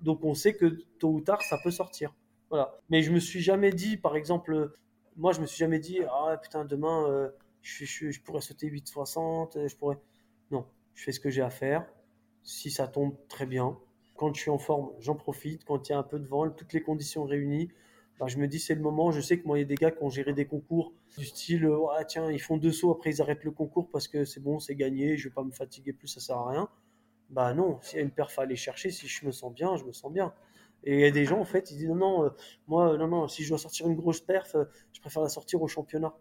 [0.00, 0.66] Donc on sait que
[0.98, 2.14] tôt ou tard, ça peut sortir.
[2.48, 2.76] Voilà.
[2.88, 4.72] Mais je me suis jamais dit, par exemple,
[5.16, 7.28] moi je me suis jamais dit, ah putain, demain, euh,
[7.62, 9.98] je, pourrais sauter 8,60, je pourrais.
[10.50, 11.86] Non, je fais ce que j'ai à faire.
[12.42, 13.78] Si ça tombe, très bien.
[14.16, 15.64] Quand je suis en forme, j'en profite.
[15.64, 17.70] Quand il y a un peu de vent, toutes les conditions réunies,
[18.28, 19.10] je me dis c'est le moment.
[19.10, 21.24] Je sais que moi, il y a des gars qui ont géré des concours du
[21.24, 24.40] style ah, tiens, ils font deux sauts, après ils arrêtent le concours parce que c'est
[24.40, 26.68] bon, c'est gagné, je vais pas me fatiguer plus, ça sert à rien.
[27.30, 29.76] Bah non, s'il y a une perf à aller chercher, si je me sens bien,
[29.76, 30.34] je me sens bien.
[30.84, 32.30] Et il y a des gens, en fait, ils disent non, non, euh,
[32.66, 35.62] moi, non, non, si je dois sortir une grosse perf, euh, je préfère la sortir
[35.62, 36.14] au championnat.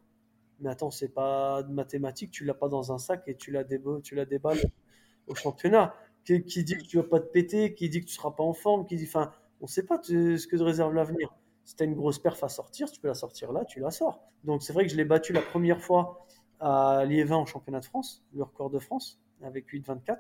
[0.60, 3.64] Mais attends, c'est pas de mathématiques, tu l'as pas dans un sac et tu la,
[4.04, 4.60] tu la déballes
[5.28, 5.96] au championnat.
[6.26, 8.54] Qui, dit que tu vas pas te péter, qui dit que tu seras pas en
[8.54, 9.32] forme, qui dit, enfin,
[9.62, 11.34] on sait pas ce que te réserve l'avenir.
[11.70, 13.92] Si tu as une grosse perf à sortir, tu peux la sortir là, tu la
[13.92, 14.28] sors.
[14.44, 16.26] Donc c'est vrai que je l'ai battu la première fois
[16.60, 20.18] à Liévin en championnat de France, le record de France, avec 8,24.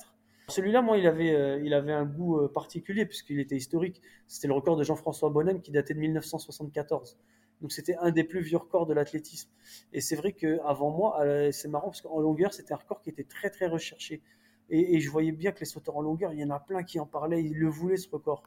[0.49, 3.99] Celui-là, moi, il avait, euh, il avait un goût euh, particulier puisqu'il était historique.
[4.27, 7.17] C'était le record de Jean-François Bonnem qui datait de 1974.
[7.61, 9.49] Donc c'était un des plus vieux records de l'athlétisme.
[9.91, 13.09] Et c'est vrai qu'avant moi, euh, c'est marrant parce qu'en longueur, c'était un record qui
[13.09, 14.21] était très très recherché.
[14.69, 16.83] Et, et, je voyais bien que les sauteurs en longueur, il y en a plein
[16.83, 18.43] qui en parlaient, ils le voulaient ce record.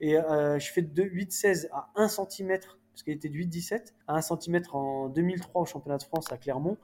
[0.00, 4.16] Et euh, je fais de 8,16 à 1 cm, parce qu'il était de 8,17 à
[4.16, 6.76] 1 cm en 2003 au championnat de France à Clermont.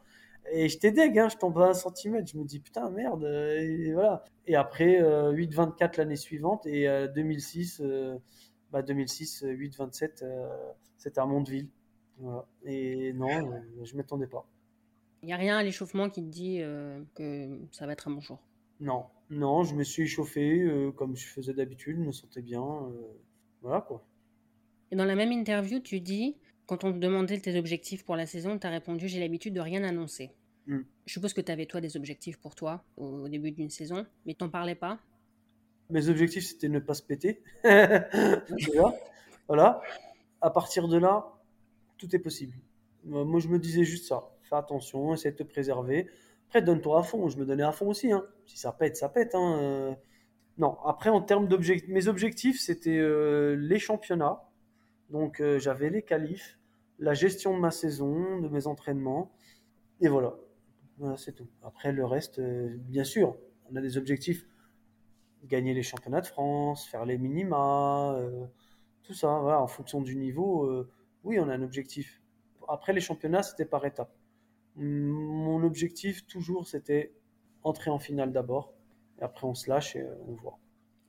[0.53, 2.27] Et j'étais deg, hein, je tombe à 1 cm.
[2.27, 3.25] Je me dis putain, merde.
[4.47, 6.67] Et après, euh, 8,24 l'année suivante.
[6.67, 7.83] Et euh, 2006,
[8.71, 10.25] bah 2006, 8,27,
[10.99, 11.69] c'était à Mondeville.
[12.19, 12.47] Voilà.
[12.65, 14.47] Et non, euh, je m'attendais pas.
[15.23, 18.13] Il n'y a rien à l'échauffement qui te dit euh, que ça va être un
[18.13, 18.39] bon jour
[18.85, 22.65] Non, non, je me suis échauffé euh, comme je faisais d'habitude, je me sentais bien.
[23.63, 24.07] voilà quoi.
[24.91, 28.27] Et dans la même interview, tu dis quand on te demandait tes objectifs pour la
[28.27, 30.31] saison, tu as répondu J'ai l'habitude de rien annoncer.
[30.67, 30.81] Mm.
[31.07, 34.35] Je suppose que tu avais, toi, des objectifs pour toi au, début d'une saison, mais
[34.35, 34.99] t'en parlais pas
[35.91, 37.43] Mes objectifs, c'était ne pas se péter.
[37.65, 38.95] voilà.
[39.49, 39.83] voilà.
[40.41, 41.35] À partir de là,
[41.99, 42.57] tout est possible.
[43.05, 44.23] Moi, je me disais juste ça.
[44.45, 46.09] Fais attention, essaie de te préserver.
[46.55, 47.29] Après, donne-toi à fond.
[47.29, 48.13] Je me donnais à fond aussi.
[48.13, 48.25] Hein.
[48.47, 49.35] Si ça pète, ça pète.
[49.35, 49.97] Hein.
[50.57, 54.45] Non, après, en termes d'objectifs, mes objectifs, c'était euh, les championnats.
[55.11, 56.59] Donc euh, j'avais les qualifs,
[57.01, 59.33] la gestion de ma saison, de mes entraînements,
[60.01, 60.35] et voilà.
[60.99, 61.49] Voilà, c'est tout.
[61.65, 63.37] Après le reste, euh, bien sûr,
[63.71, 64.47] on a des objectifs
[65.45, 68.47] gagner les championnats de France, faire les minima, euh,
[69.03, 69.41] tout ça.
[69.41, 70.89] Voilà, en fonction du niveau, euh,
[71.25, 72.23] oui, on a un objectif.
[72.69, 74.15] Après les championnats, c'était par étapes.
[74.77, 77.13] Mon objectif toujours, c'était
[77.63, 78.73] entrer en finale d'abord,
[79.21, 80.59] et après on se lâche et on voit.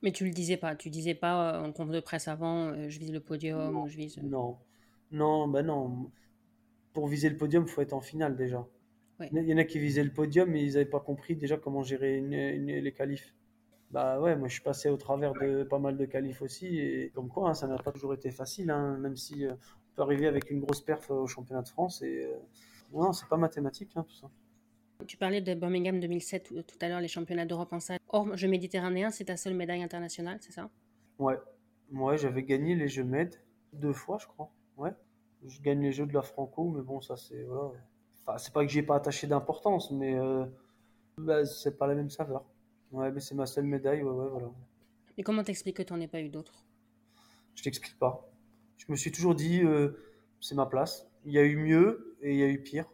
[0.02, 3.12] Mais tu le disais pas, tu disais pas en conf de presse avant, je vise
[3.12, 4.18] le podium, non, je vise.
[4.22, 4.56] Non,
[5.10, 6.10] non, ben non.
[6.92, 8.66] Pour viser le podium, il faut être en finale déjà.
[9.18, 9.30] Ouais.
[9.32, 11.82] Il y en a qui visaient le podium, mais ils n'avaient pas compris déjà comment
[11.82, 13.34] gérer une, une, les qualifs.
[13.90, 17.10] Bah ouais, moi je suis passé au travers de pas mal de qualifs aussi, et
[17.14, 20.02] comme quoi, hein, ça n'a pas toujours été facile, hein, même si euh, on peut
[20.02, 22.36] arriver avec une grosse perf au championnat de France, et euh,
[22.92, 24.30] non, c'est pas mathématique hein, tout ça.
[25.06, 27.98] Tu parlais de Birmingham 2007 tout à l'heure, les championnats d'Europe en salle.
[28.08, 30.70] Hors jeux méditerranéens, c'est ta seule médaille internationale, c'est ça?
[31.18, 31.38] Ouais,
[31.92, 33.34] ouais j'avais gagné les Jeux Med
[33.72, 34.50] deux fois, je crois.
[34.76, 34.92] Ouais,
[35.46, 37.72] je gagne les Jeux de la Franco, mais bon, ça c'est voilà.
[38.26, 40.44] Enfin, c'est pas que j'ai pas attaché d'importance, mais euh,
[41.18, 42.44] bah, c'est pas la même saveur.
[42.90, 44.48] Ouais, mais c'est ma seule médaille, ouais, ouais, voilà.
[45.18, 46.64] Et comment t'expliques que tu n'en aies pas eu d'autres?
[47.54, 48.28] Je t'explique pas.
[48.76, 49.90] Je me suis toujours dit, euh,
[50.40, 51.06] c'est ma place.
[51.24, 52.86] Il y a eu mieux et il y a eu pire.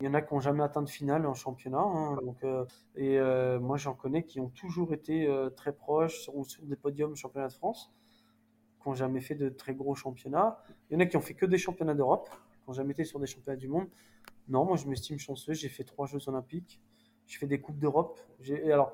[0.00, 1.78] Il y en a qui n'ont jamais atteint de finale en championnat.
[1.78, 2.64] Hein, donc, euh,
[2.96, 7.14] et euh, moi, j'en connais qui ont toujours été euh, très proches sur, des podiums
[7.14, 7.92] championnat de France,
[8.82, 10.58] qui n'ont jamais fait de très gros championnats.
[10.90, 13.04] Il y en a qui ont fait que des championnats d'Europe, qui n'ont jamais été
[13.04, 13.88] sur des championnats du monde.
[14.48, 15.54] Non, moi, je m'estime chanceux.
[15.54, 16.80] J'ai fait trois Jeux Olympiques.
[17.26, 18.18] J'ai fait des Coupes d'Europe.
[18.66, 18.92] Alors,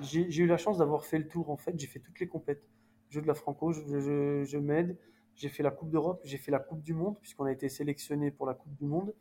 [0.00, 1.78] j'ai eu la chance d'avoir fait le tour, en fait.
[1.78, 2.68] J'ai fait toutes les compètes.
[3.08, 4.98] Jeux de la Franco, je m'aide.
[5.36, 6.20] J'ai fait la Coupe d'Europe.
[6.24, 9.12] J'ai fait la Coupe du Monde, puisqu'on a été sélectionné pour la Coupe du Monde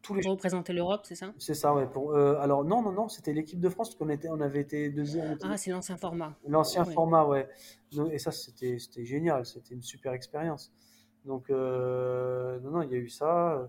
[0.00, 0.22] tous les...
[0.22, 1.32] Pour représenter l'Europe, c'est ça?
[1.38, 1.86] C'est ça, ouais.
[1.86, 4.60] Pour, euh, alors non, non, non, c'était l'équipe de France, parce qu'on était, on avait
[4.60, 5.36] été deuxième.
[5.42, 6.36] Ah, c'est l'ancien format.
[6.46, 6.92] L'ancien ouais.
[6.92, 7.48] format, ouais.
[8.12, 10.72] Et ça, c'était génial, c'était une super expérience.
[11.24, 13.68] Donc, euh, non, non, il y a eu ça.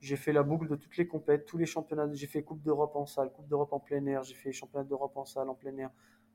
[0.00, 2.08] J'ai fait la boucle de toutes les compètes, tous les championnats.
[2.12, 5.16] J'ai fait Coupe d'Europe en salle, Coupe d'Europe en plein air, j'ai fait championnat d'Europe
[5.16, 5.90] en salle, en plein air,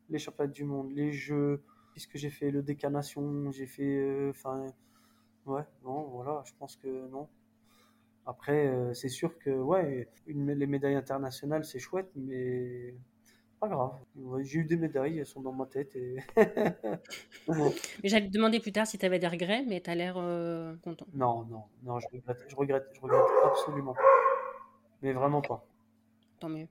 [0.09, 1.63] les championnats du monde, les jeux.
[1.93, 4.29] Qu'est-ce que j'ai fait Le décanation, j'ai fait.
[4.29, 7.27] Enfin, euh, ouais, non, voilà, je pense que non.
[8.25, 12.93] Après, euh, c'est sûr que ouais, une, les médailles internationales, c'est chouette, mais
[13.59, 13.91] pas grave.
[14.41, 15.95] J'ai eu des médailles, elles sont dans ma tête.
[15.95, 16.17] Et...
[17.47, 20.15] mais j'allais te demander plus tard si tu avais des regrets, mais tu as l'air
[20.17, 21.05] euh, content.
[21.13, 24.01] Non, non, non, je regrette, je regrette, je regrette absolument pas.
[25.01, 25.65] Mais vraiment pas.
[26.39, 26.67] Tant mieux.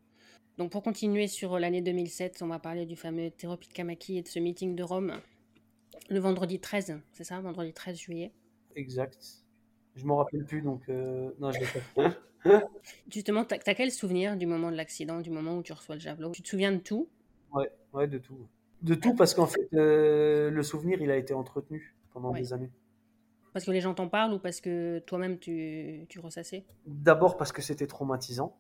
[0.59, 4.23] Donc pour continuer sur l'année 2007, on va parler du fameux Thérapie de Kamaki et
[4.23, 5.15] de ce meeting de Rome.
[6.09, 8.33] Le vendredi 13, c'est ça Vendredi 13 juillet
[8.77, 9.45] Exact.
[9.97, 12.15] Je m'en rappelle plus, donc euh, non, je l'ai pas.
[13.11, 16.01] Justement, tu as, quel souvenir du moment de l'accident, du moment où tu reçois le
[16.01, 16.31] javelot?
[16.31, 17.09] Tu te souviens de tout?
[17.53, 18.37] Ouais, ouais, de tout.
[18.83, 22.41] De tout, parce qu'en fait, euh, le souvenir, il a été entretenu pendant ouais.
[22.41, 22.71] des années.
[23.53, 26.65] Parce que les gens t'en parlent ou parce que toi-même tu, tu ressassais?
[26.87, 28.57] D'abord parce que c'était traumatisant.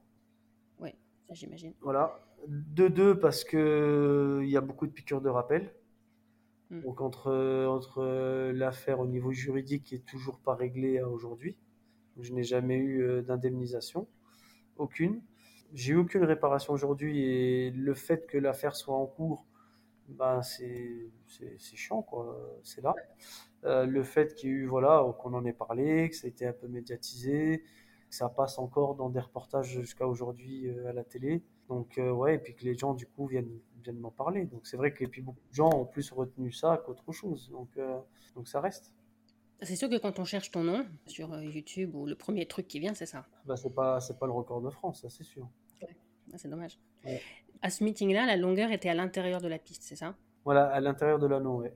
[1.30, 1.74] Ça j'imagine.
[1.80, 2.18] Voilà.
[2.48, 5.72] De deux, parce qu'il y a beaucoup de piqûres de rappel.
[6.70, 6.80] Mm.
[6.82, 7.30] Donc entre,
[7.66, 11.56] entre l'affaire au niveau juridique qui est toujours pas réglée à aujourd'hui,
[12.18, 14.08] je n'ai jamais eu euh, d'indemnisation,
[14.76, 15.22] aucune.
[15.72, 19.46] J'ai eu aucune réparation aujourd'hui et le fait que l'affaire soit en cours,
[20.08, 21.12] ben c'est
[21.60, 22.92] chiant quoi, c'est là.
[23.64, 26.28] Euh, le fait qu'il y ait eu voilà qu'on en ait parlé, que ça a
[26.28, 27.62] été un peu médiatisé,
[28.10, 31.42] ça passe encore dans des reportages jusqu'à aujourd'hui euh, à la télé.
[31.68, 34.44] Donc euh, ouais, et puis que les gens du coup viennent viennent m'en parler.
[34.44, 37.48] Donc c'est vrai que et puis beaucoup de gens ont plus retenu ça qu'autre chose.
[37.50, 37.98] Donc euh,
[38.34, 38.92] donc ça reste.
[39.62, 42.80] C'est sûr que quand on cherche ton nom sur YouTube ou le premier truc qui
[42.80, 43.26] vient, c'est ça.
[43.44, 45.48] Bah c'est pas c'est pas le record de France, ça c'est sûr.
[46.32, 46.78] Ah, c'est dommage.
[47.04, 47.20] Ouais.
[47.62, 50.14] À ce meeting-là, la longueur était à l'intérieur de la piste, c'est ça?
[50.44, 51.74] Voilà, à l'intérieur de l'anneau, ouais.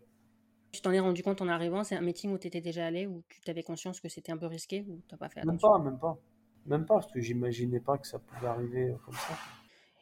[0.74, 3.06] Tu t'en es rendu compte en arrivant C'est un meeting où tu étais déjà allé,
[3.06, 5.70] où tu t'avais conscience que c'était un peu risqué, ou t'as pas fait Même attention?
[5.70, 6.18] pas, même pas.
[6.66, 9.38] Même pas, parce que j'imaginais pas que ça pouvait arriver euh, comme ça.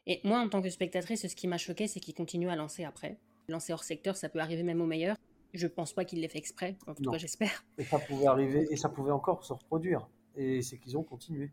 [0.06, 2.84] Et moi, en tant que spectatrice, ce qui m'a choqué, c'est qu'il continue à lancer
[2.84, 3.18] après.
[3.48, 5.14] Lancer hors secteur, ça peut arriver même au meilleur.
[5.52, 7.12] Je pense pas qu'il l'ait fait exprès, en tout Non.
[7.12, 7.62] cas j'espère.
[7.76, 10.08] Et ça pouvait arriver, et ça pouvait encore se reproduire.
[10.36, 11.52] Et c'est qu'ils ont continué.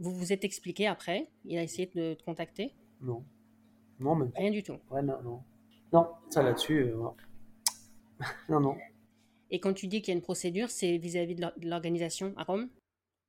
[0.00, 1.28] Vous vous êtes expliqué après?
[1.44, 2.74] Il a essayé de te contacter?
[3.00, 3.24] Non.
[4.00, 4.40] Non, même pas.
[4.40, 4.76] Rien du tout.
[4.90, 5.40] Ouais, non, non.
[5.92, 6.96] Non, ça là-dessus, euh,
[8.48, 8.60] non.
[8.60, 8.76] non.
[9.50, 12.32] Et quand tu dis qu'il y a une procédure, c'est vis-à-vis de l'or- de l'organisation
[12.36, 12.68] à Rome?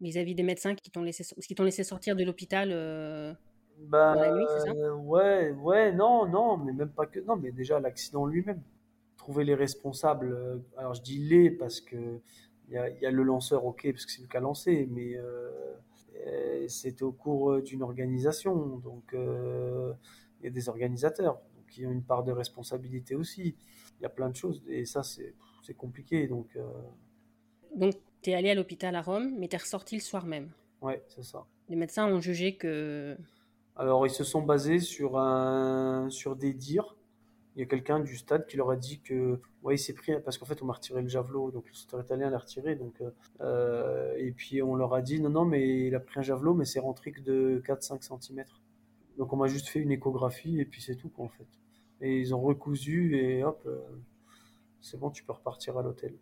[0.01, 3.33] Vis-à-vis des médecins qui t'ont laissé, qui t'ont laissé sortir de l'hôpital euh,
[3.79, 4.71] Bah, la nuit, c'est ça?
[4.95, 7.19] ouais, ouais, non, non, mais même pas que.
[7.19, 8.61] Non, mais déjà l'accident lui-même.
[9.17, 10.31] Trouver les responsables.
[10.33, 12.19] euh, alors je dis les parce que
[12.67, 14.39] il y a, il y a le lanceur, ok, parce que c'est lui qui a
[14.39, 15.49] lancé, mais euh,
[16.27, 19.93] euh, c'était au cours euh, d'une organisation, donc euh,
[20.39, 23.55] il y a des organisateurs donc, qui ont une part de responsabilité aussi.
[24.01, 25.35] Il y a plein de choses et ça c'est
[25.77, 26.63] compliqué, donc euh,
[27.75, 30.49] Donc, tu es allé à l'hôpital à Rome, mais tu es ressorti le soir même.
[30.81, 31.45] ouais, c'est ça.
[31.69, 33.15] Les médecins ont jugé que.
[33.75, 36.97] Alors, ils se sont basés sur, un, sur des dires.
[37.55, 40.13] Il y a quelqu'un du stade qui leur a dit que, ouais, il s'est pris,
[40.25, 42.75] parce qu'en fait, on m'a retiré le javelot, donc le sauteur italien l'a retiré.
[42.75, 43.11] Donc, euh,
[43.41, 46.55] euh, et puis, on leur a dit, non, non, mais il a pris un javelot,
[46.55, 48.45] mais c'est rentré que de 4-5 cm.
[49.17, 51.47] Donc, on m'a juste fait une échographie, et puis c'est tout, quoi, en fait.
[52.01, 53.79] Et ils ont recousu, et hop, euh,
[54.81, 56.15] c'est bon, tu peux repartir à l'hôtel.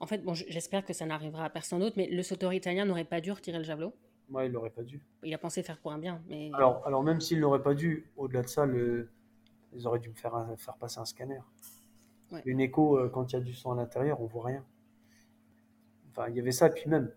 [0.00, 3.04] En fait, bon, j'espère que ça n'arrivera à personne d'autre, mais le sauteur italien n'aurait
[3.04, 3.94] pas dû retirer le javelot.
[4.28, 5.00] Moi, il n'aurait pas dû.
[5.22, 6.50] Il a pensé faire pour un bien, mais.
[6.54, 9.08] Alors, alors même s'il n'aurait pas dû, au-delà de ça, le...
[9.74, 11.40] ils auraient dû me faire, un- faire passer un scanner.
[12.32, 12.42] Ouais.
[12.46, 14.64] Une écho, euh, quand il y a du sang à l'intérieur, on voit rien.
[16.10, 17.12] Enfin, il y avait ça, puis même,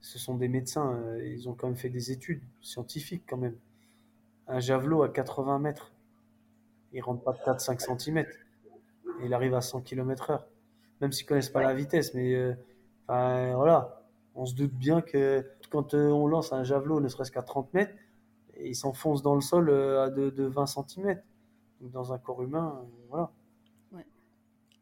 [0.00, 3.56] ce sont des médecins, euh, ils ont quand même fait des études scientifiques quand même.
[4.48, 5.92] Un javelot à 80 mètres,
[6.92, 8.24] il rentre pas de 4-5 cm.
[9.24, 10.46] Il arrive à 100 km heure.
[11.00, 12.34] Même s'ils connaissent pas la vitesse, mais
[13.10, 17.32] euh, voilà, on se doute bien que quand euh, on lance un javelot, ne serait-ce
[17.32, 17.94] qu'à 30 mètres,
[18.60, 21.20] il s'enfonce dans le sol euh, à de, de 20 cm.
[21.80, 23.30] Donc dans un corps humain, voilà.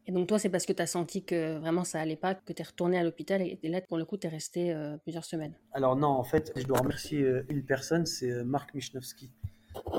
[0.09, 2.53] Et donc, toi, c'est parce que tu as senti que vraiment ça allait pas, que
[2.53, 5.25] tu es retourné à l'hôpital, et et là, pour le coup, tu es resté plusieurs
[5.25, 5.53] semaines?
[5.73, 9.29] Alors non, en fait, je dois remercier une personne, c'est Marc Michnowski,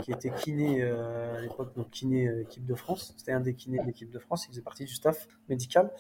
[0.02, 3.14] qui était kiné euh, à l'époque, donc kiné euh, équipe de France.
[3.16, 5.90] C'était un des kinés de l'équipe de France, il faisait partie du staff médical.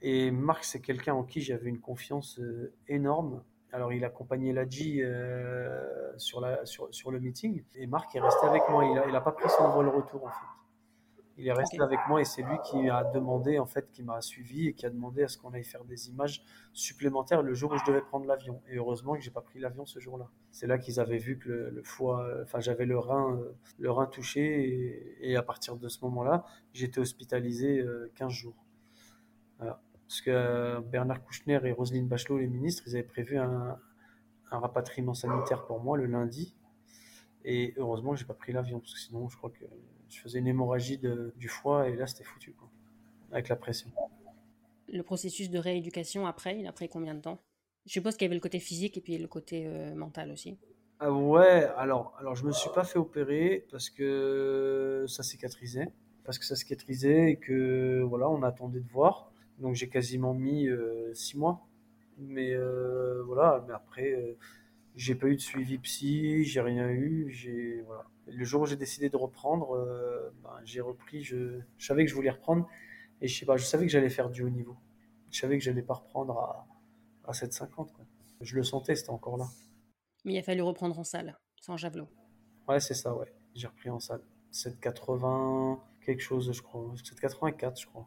[0.00, 3.42] Et Marc, c'est quelqu'un en qui j'avais une confiance euh, énorme.
[3.72, 5.02] Alors il accompagnait Ladji
[6.16, 8.84] sur, la, sur, sur le meeting, et Marc est resté avec moi.
[8.86, 10.46] Il a, il a pas pris son vol retour en fait.
[11.38, 14.20] Il est resté avec moi et c'est lui qui a demandé, en fait, qui m'a
[14.20, 17.70] suivi et qui a demandé à ce qu'on aille faire des images supplémentaires le jour
[17.70, 18.60] où je devais prendre l'avion.
[18.68, 20.28] Et heureusement que j'ai pas pris l'avion ce jour-là.
[20.50, 23.54] C'est là qu'ils avaient vu que le, le foie, euh, enfin j'avais le rein, euh,
[23.78, 28.66] le rein touché et, et à partir de ce moment-là, j'étais hospitalisé euh, 15 jours.
[29.58, 29.80] Voilà.
[30.08, 33.78] Parce que euh, Bernard Kouchner et Roselyne Bachelot, les ministres, ils avaient prévu un,
[34.50, 36.56] un rapatriement sanitaire pour moi le lundi.
[37.44, 39.64] Et heureusement que j'ai pas pris l'avion, parce que sinon, je crois que
[40.10, 42.68] je faisais une hémorragie de- du foie et là, c'était foutu, quoi,
[43.32, 43.90] avec la pression.
[44.88, 47.38] Le processus de rééducation après, il a pris combien de temps?
[47.86, 50.58] Je suppose qu'il y avait le côté physique et puis le côté euh, mental aussi.
[51.00, 55.92] Ah ouais, alors, alors je me suis pas fait opérer parce que ça cicatrisait,
[56.24, 59.30] parce que ça cicatrisait et que voilà, on attendait de voir.
[59.58, 61.64] Donc j'ai quasiment mis euh, six mois.
[62.18, 64.36] Mais euh, voilà, mais après, euh,
[64.98, 67.30] j'ai pas eu de suivi psy, j'ai rien eu.
[67.30, 68.04] J'ai voilà.
[68.26, 71.22] Le jour où j'ai décidé de reprendre, euh, ben, j'ai repris.
[71.22, 72.68] Je, je savais que je voulais reprendre
[73.22, 74.76] et je sais pas, je savais que j'allais faire du haut niveau.
[75.30, 76.66] Je savais que j'allais pas reprendre à,
[77.24, 78.04] à 7,50 quoi.
[78.40, 79.46] Je le sentais, c'était encore là.
[80.24, 82.08] Mais il a fallu reprendre en salle, sans javelot.
[82.68, 83.32] Ouais, c'est ça, ouais.
[83.54, 84.22] J'ai repris en salle.
[84.52, 86.92] 7,80 quelque chose, je crois.
[86.96, 88.06] 7,84, je crois.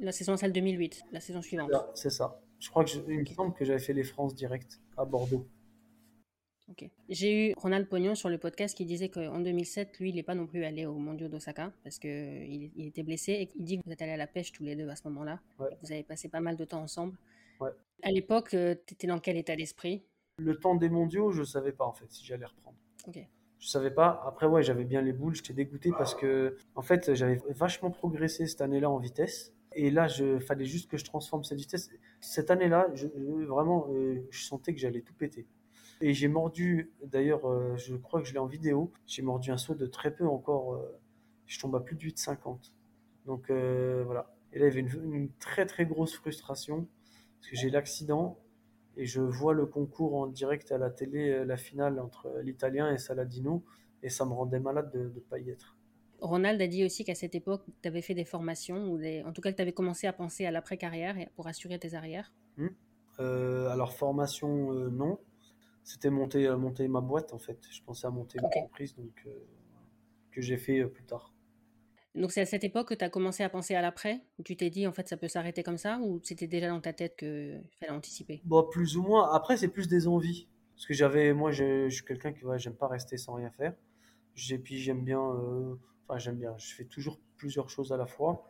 [0.00, 1.70] La saison salle 2008, la saison suivante.
[1.94, 2.40] C'est ça.
[2.58, 5.46] Je crois que je- il me semble que j'avais fait les France direct à Bordeaux.
[7.08, 10.34] J'ai eu Ronald Pognon sur le podcast qui disait qu'en 2007, lui, il n'est pas
[10.34, 13.82] non plus allé au Mondiaux d'Osaka parce qu'il il était blessé et il dit que
[13.84, 15.40] vous êtes allés à la pêche tous les deux à ce moment-là.
[15.58, 15.68] Ouais.
[15.82, 17.16] Vous avez passé pas mal de temps ensemble.
[17.60, 17.70] Ouais.
[18.02, 20.04] À l'époque, tu étais dans quel état d'esprit?
[20.38, 22.76] Le temps des mondiaux, je savais pas en fait si j'allais reprendre.
[23.06, 23.18] Ok.
[23.64, 24.22] Je savais pas.
[24.26, 25.34] Après, ouais, j'avais bien les boules.
[25.34, 29.54] J'étais dégoûté parce que, en fait, j'avais vachement progressé cette année-là en vitesse.
[29.74, 31.88] Et là, il fallait juste que je transforme cette vitesse.
[32.20, 33.06] Cette année-là, je,
[33.46, 35.46] vraiment, euh, je sentais que j'allais tout péter.
[36.00, 39.56] Et j'ai mordu, d'ailleurs, euh, je crois que je l'ai en vidéo, j'ai mordu un
[39.56, 40.74] saut de très peu encore.
[40.74, 41.00] Euh,
[41.46, 42.72] je tombe à plus de 8,50.
[43.26, 44.34] Donc voilà.
[44.52, 46.86] Et là, il y avait une, très très grosse frustration
[47.40, 48.38] parce que j'ai l'accident
[48.96, 52.98] et je vois le concours en direct à la télé, la finale entre l'Italien et
[52.98, 53.64] Saladino,
[54.02, 55.76] et ça me rendait malade de ne pas y être.
[56.20, 59.42] Ronald a dit aussi qu'à cette époque, tu avais fait des formations, ou en tout
[59.42, 62.32] cas que tu avais commencé à penser à l'après-carrière pour assurer tes arrières.
[62.56, 62.68] Hmm.
[63.20, 65.18] Euh, alors, formation, euh, non.
[65.84, 67.58] C'était monter, euh, monter ma boîte, en fait.
[67.70, 69.26] Je pensais à monter ma entreprise, donc,
[70.32, 71.32] que j'ai fait plus tard.
[72.14, 74.70] Donc, c'est à cette époque que tu as commencé à penser à l'après Tu t'es
[74.70, 77.62] dit, en fait, ça peut s'arrêter comme ça Ou c'était déjà dans ta tête qu'il
[77.80, 78.40] fallait anticiper?
[78.44, 79.32] Bon, Plus ou moins.
[79.32, 80.48] Après, c'est plus des envies.
[80.74, 83.74] Parce que j'avais, moi, je, suis quelqu'un qui, ouais, j'aime pas rester sans rien faire.
[84.50, 85.20] Et puis, j'aime bien
[86.06, 86.54] Enfin, j'aime bien.
[86.58, 88.44] Je fais toujours plusieurs choses à la fois.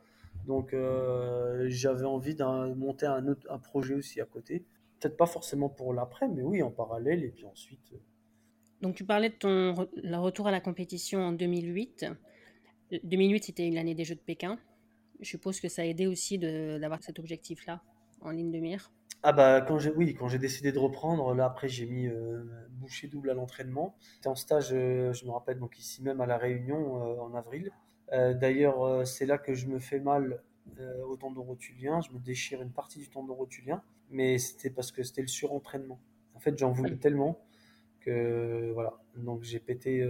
[0.47, 4.64] Donc, euh, j'avais envie de monter un, autre, un projet aussi à côté.
[5.04, 7.24] Peut-être pas forcément pour l'après, mais oui, en parallèle.
[7.24, 7.92] Et puis ensuite.
[7.92, 7.98] Euh,
[8.80, 12.06] Donc, tu parlais de ton le retour à la compétition en 2008.
[13.02, 14.58] 2008, c'était l'année des Jeux de Pékin.
[15.20, 17.82] Je suppose que ça a aidé aussi d'avoir cet objectif-là
[18.22, 18.90] en ligne de mire.
[19.22, 22.44] Ah bah quand j'ai oui quand j'ai décidé de reprendre là après j'ai mis euh,
[22.72, 23.96] bouchée double à l'entraînement.
[24.16, 27.34] J'étais en stage euh, je me rappelle donc ici même à la Réunion euh, en
[27.34, 27.70] avril.
[28.12, 30.42] D'ailleurs c'est là que je me fais mal
[31.08, 32.00] au tendon rotulien.
[32.02, 33.82] Je me déchire une partie du tendon rotulien,
[34.14, 36.00] mais c'était parce que c'était le surentraînement.
[36.35, 37.44] En fait j'en voulais tellement
[38.00, 40.07] que voilà donc j'ai pété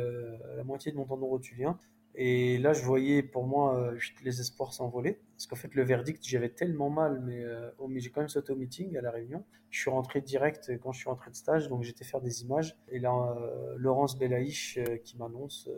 [0.57, 1.79] la moitié de mon tendon rotulien.
[2.17, 5.19] Et là, je voyais pour moi euh, les espoirs s'envoler.
[5.37, 8.57] Parce qu'en fait, le verdict, j'avais tellement mal, mais, euh, j'ai quand même sauté au
[8.57, 9.45] meeting à La Réunion.
[9.71, 12.77] Je suis rentré direct quand je suis rentré de stage, donc j'étais faire des images.
[12.89, 15.69] Et là, euh, Laurence Belaïch qui m'annonce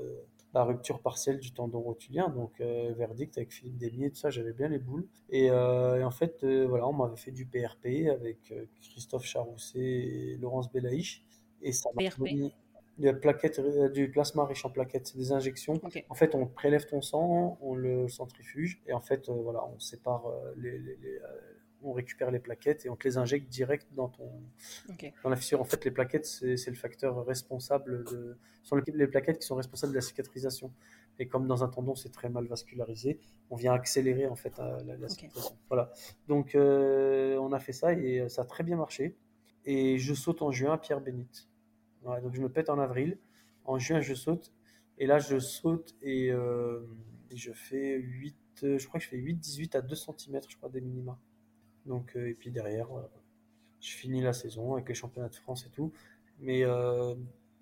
[0.59, 2.29] la rupture partielle du tendon rotulien.
[2.29, 5.07] Donc, verdict avec Philippe Demier, tout ça, j'avais bien les boules.
[5.31, 11.23] Et, en fait, voilà, on m'avait fait du PRP avec Christophe Charousset et Laurence Belaïch.
[11.62, 12.03] Et ça m'a
[13.59, 15.81] euh, du plasma riche en plaquettes, c'est des injections.
[16.09, 19.79] En fait, on prélève ton sang, on le centrifuge et en fait, euh, voilà, on
[19.79, 20.81] sépare euh, les,
[21.83, 24.31] on récupère les plaquettes et on te les injecte direct dans ton
[25.23, 25.61] dans la fissure.
[25.61, 29.93] En fait, les plaquettes, c'est le facteur responsable de sont les plaquettes qui sont responsables
[29.93, 30.73] de la cicatrisation.
[31.19, 35.09] Et comme dans un tendon, c'est très mal vascularisé, on vient accélérer en fait la,
[35.09, 35.57] cicatrisation.
[35.69, 35.93] Voilà.
[36.27, 39.17] Donc, on a fait ça et ça a très bien marché.
[39.65, 41.49] Et je saute en juin à Pierre Bénite
[42.23, 43.19] donc je me pète en avril.
[43.65, 44.53] En juin, je saute.
[44.99, 46.81] Et là, je saute et, euh,
[47.35, 50.57] je fais 8, euh, je crois que je fais 8, 18 à 2 cm, je
[50.57, 51.19] crois, des minima.
[51.87, 52.88] Donc, euh, et puis derrière,
[53.81, 55.92] je finis la saison avec les championnats de France et tout.
[56.40, 56.64] Mais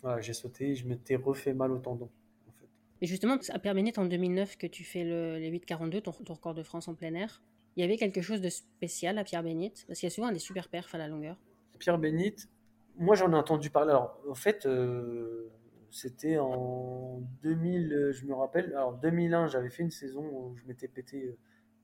[0.02, 2.10] voilà, j'ai sauté je m'étais refait mal au tendon.
[2.48, 2.68] En fait.
[3.00, 6.54] Et justement, à Pierre-Bénite en 2009 que tu fais le, les 8,42, ton, ton record
[6.54, 7.42] de France en plein air,
[7.76, 10.38] il y avait quelque chose de spécial à Pierre-Bénite Parce qu'il y a souvent des
[10.38, 11.37] super perfs à la longueur.
[11.78, 12.48] Pierre-Bénite,
[12.96, 13.90] moi, j'en ai entendu parler.
[13.90, 15.50] Alors, en fait, euh,
[15.90, 18.66] c'était en 2000, euh, je me rappelle.
[18.74, 21.37] Alors, 2001, j'avais fait une saison où je m'étais pété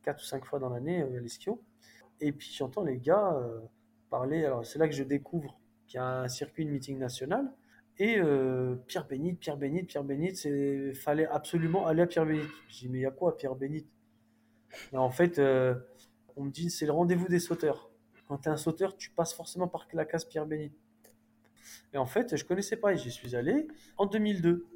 [0.03, 1.51] 4 euh, ou 5 fois dans l'année, les skis.
[2.21, 3.37] Et puis, j'entends les gars
[4.11, 4.45] parler.
[4.45, 7.53] Alors, c'est là que je découvre qu'il y a un circuit de meeting national.
[7.99, 8.21] Et
[8.87, 12.49] Pierre Bénite, Pierre Bénite, Pierre Bénite, il fallait absolument aller à Pierre Bénite.
[12.69, 13.89] Je dis, mais il y a quoi à Pierre Bénite?
[14.93, 17.91] Et en fait, on me dit, c'est le rendez-vous des sauteurs.
[18.29, 20.79] Quand tu es un sauteur, tu passes forcément par la case Pierre Bénite.
[21.93, 24.67] Et en fait, je connaissais pas et j'y suis allé en 2002.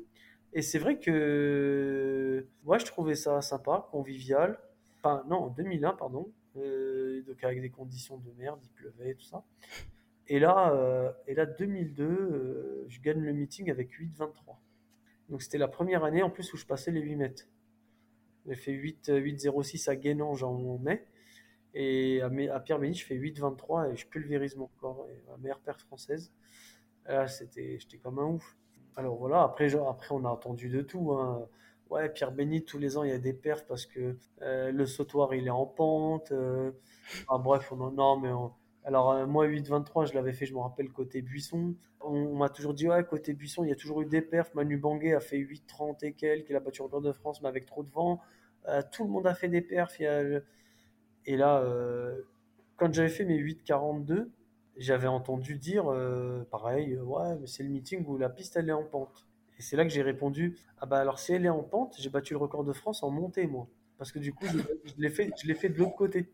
[0.52, 4.59] Et c'est vrai que moi, je trouvais ça sympa, convivial.
[4.98, 6.30] Enfin, non, en 2001, pardon.
[6.57, 9.45] Euh, donc avec des conditions de merde, il pleuvait, tout ça.
[10.29, 14.57] Et là, euh, et là 2002, euh, je gagne le meeting avec 8,23.
[15.29, 17.49] Donc c'était la première année en plus où je passais les 8 mètres.
[18.47, 21.07] J'ai fait 8,06 à Guénan en mai.
[21.77, 25.09] Et à, à Pierre-Bénit, je fais 8,23 et je pulvérise mon corps.
[25.11, 26.31] Et ma meilleure paire française.
[27.07, 28.57] Là, c'était, j'étais comme un ouf.
[28.97, 31.12] Alors voilà, après, après on a entendu de tout.
[31.12, 31.49] Hein.
[31.90, 34.87] Ouais, Pierre Bénit, tous les ans, il y a des perfs parce que euh, le
[34.87, 36.33] sautoir, il est en pente.
[36.33, 36.73] Euh.
[37.29, 37.92] Bref, on en...
[37.92, 38.31] non, mais
[38.85, 41.75] alors euh, moi, 8-23, je l'avais fait, je me rappelle, côté Buisson.
[42.01, 44.55] On, m'a toujours dit, ouais, côté Buisson, il y a toujours eu des perfs.
[44.55, 47.66] Manu Banguet a fait 8-30 et quelques, il a battu le de France, mais avec
[47.66, 48.20] trop de vent.
[48.93, 50.01] tout le monde a fait des perfs.
[50.01, 51.64] Et là,
[52.76, 54.28] quand j'avais fait mes 8-42,
[54.76, 58.68] j'avais entendu dire euh, pareil, euh, ouais, mais c'est le meeting où la piste elle
[58.68, 59.26] est en pente.
[59.59, 62.11] Et c'est là que j'ai répondu, ah bah alors si elle est en pente, j'ai
[62.11, 64.59] battu le record de France en montée moi, parce que du coup je,
[64.98, 65.30] l'ai fait,
[65.68, 66.30] de l'autre côté.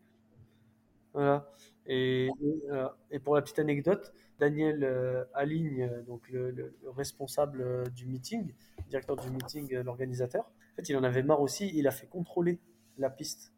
[1.13, 1.49] Voilà.
[1.87, 2.29] Et,
[2.71, 2.87] euh,
[3.23, 8.53] pour la petite anecdote, Daniel euh, Aligne, euh, donc le, le- le responsable du meeting,
[8.89, 12.59] directeur du meeting, l'organisateur, en fait, il en avait marre aussi, il a fait contrôler
[12.97, 13.51] la piste.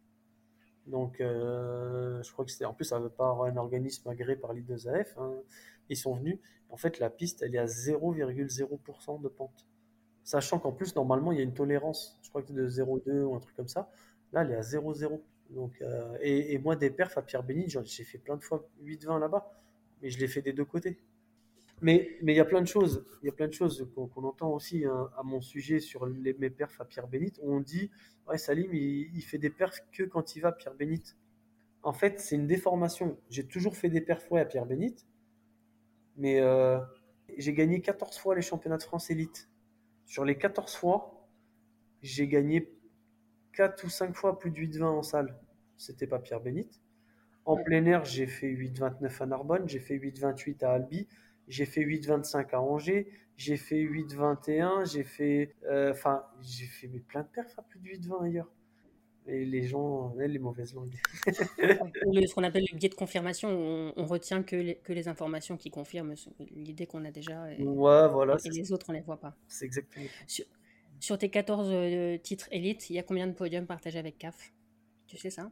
[0.88, 5.14] Donc, je crois que c'était en plus ça par un organisme agréé par l'I2AF.
[5.18, 5.34] hein.
[5.90, 6.40] Ils sont venus.
[6.70, 9.68] En fait, la piste, elle est à 0,0% de pente.
[10.24, 13.36] Sachant qu'en plus, normalement, il y a une tolérance, je crois que de 0,2 ou
[13.36, 13.92] un truc comme ça.
[14.32, 15.22] Là, elle est à 0,0.
[15.50, 18.68] Donc, euh, et, moi, des perfs à Pierre Bénite, j'en- j'ai fait plein de fois
[18.82, 19.52] 8-20 là-bas,
[20.02, 20.98] mais je l'ai fait des deux côtés.
[21.82, 24.52] Mais il y a plein de choses, il y a plein de choses qu'on entend
[24.52, 27.40] aussi hein, à mon sujet sur les, mes perfs à Pierre Bénite.
[27.44, 27.92] On dit,
[28.28, 31.18] ouais, Salim, il, il fait des perfs que quand il va à Pierre Bénite.
[31.84, 33.18] En fait, c'est une déformation.
[33.30, 35.06] J'ai toujours fait des perfs ouais, à Pierre Bénite,
[36.18, 36.80] mais euh,
[37.38, 39.50] j'ai gagné 14 fois les championnats de France élite.
[40.06, 41.28] Sur les 14 fois,
[42.02, 42.72] j'ai gagné
[43.54, 45.40] 4 ou 5 fois plus de 8-20 en salle.
[45.78, 46.82] C'était pas Pierre Bénite.
[47.46, 51.08] En plein air, j'ai fait 8,29 à Narbonne, j'ai fait 8,28 à Albi,
[51.50, 55.94] j'ai fait 8,25 à Angers, j'ai fait 8,21, j'ai fait, euh,
[56.42, 58.50] j'ai fait mais plein de perfs à plus de 8,20 ailleurs.
[59.28, 60.96] Et les gens, les mauvaises langues.
[62.14, 65.08] Le- ce qu'on appelle le biais de confirmation, on, on retient que les, que les
[65.08, 66.16] informations qui confirment
[66.56, 69.36] l'idée qu'on a déjà et, Ouais, voilà, et les autres, on les voit pas.
[69.48, 70.06] c'est exactement.
[70.28, 70.46] Sur,
[71.00, 74.52] sur tes 14 euh, titres élites, il y a combien de podiums partagés avec CAF?
[75.08, 75.52] Tu sais ça?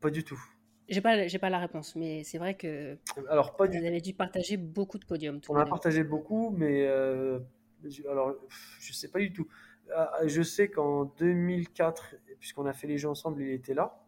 [0.00, 0.40] Pas du tout.
[0.88, 2.96] J'ai pas, j'ai pas la réponse, mais c'est vrai que
[3.28, 6.86] Alors, pas vous du avez dû partager beaucoup de podiums On a partagé beaucoup, mais
[6.86, 7.38] euh,
[7.84, 8.34] je- alors
[8.80, 9.46] je sais pas du tout.
[9.94, 14.04] Ah, Je sais qu'en 2004, puisqu'on a fait les jeux ensemble, il était là.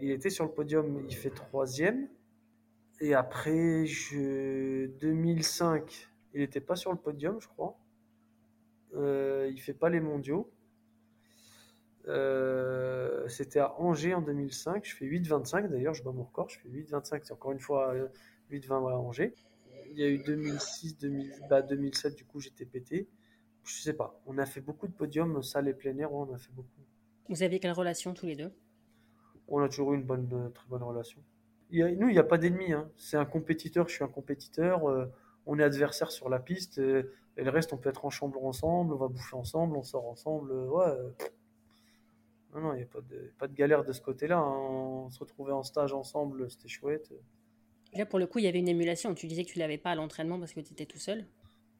[0.00, 2.08] Il était sur le podium, il fait troisième.
[3.00, 4.86] Et après, je...
[4.86, 7.78] 2005, il n'était pas sur le podium, je crois.
[8.94, 10.50] Euh, il fait pas les mondiaux.
[12.08, 14.84] Euh, c'était à Angers en 2005.
[14.84, 16.48] Je fais 8,25 d'ailleurs, je bats mon record.
[16.48, 18.08] Je fais 8,25, c'est encore une fois euh,
[18.50, 19.34] 8,20 à Angers.
[19.92, 23.08] Il y a eu 2006, 2000, bah 2007, du coup j'étais pété.
[23.64, 24.20] Je sais pas.
[24.26, 26.68] On a fait beaucoup de podiums, salle et plein air, ouais, on a fait beaucoup.
[27.28, 28.52] Vous aviez quelle relation tous les deux?
[29.48, 31.20] On a toujours eu une bonne, euh, très bonne relation.
[31.70, 32.72] Il a- nous, il n'y a pas d'ennemi.
[32.72, 32.90] Hein.
[32.96, 34.88] C'est un compétiteur, je suis un compétiteur.
[34.88, 35.06] euh,
[35.46, 36.78] on est adversaires sur la piste.
[36.78, 39.82] euh, et le reste, on peut être en chambre ensemble, on va bouffer ensemble, on
[39.82, 40.50] sort ensemble.
[40.52, 40.84] euh, ouais.
[40.86, 41.10] euh,
[42.54, 44.38] non, non, il n'y a pas de, pas de galère de ce côté-là.
[44.38, 44.52] hein.
[45.06, 47.12] On se retrouvait en stage ensemble, c'était chouette.
[47.94, 49.14] Là, pour le coup, il y avait une émulation.
[49.14, 51.24] Tu disais que tu l'avais pas à l'entraînement parce que tu étais tout seul.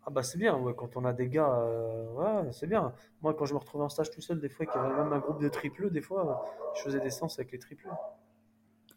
[0.04, 2.94] Ah bah c'est bien, ouais, quand on a des gars, euh, ouais, c'est bien.
[3.20, 5.12] Moi, quand je me retrouvais en stage tout seul, des fois, qu'il y avait même
[5.12, 7.90] un groupe de tripleux, des fois, euh, je faisais des séances avec les tripleux.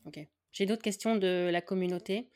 [0.06, 0.26] Ok.
[0.52, 2.30] J'ai d'autres questions de la communauté.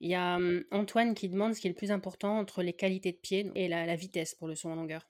[0.00, 2.72] Il y a hum, Antoine qui demande ce qui est le plus important entre les
[2.72, 5.08] qualités de pied et la, la vitesse pour le saut en longueur.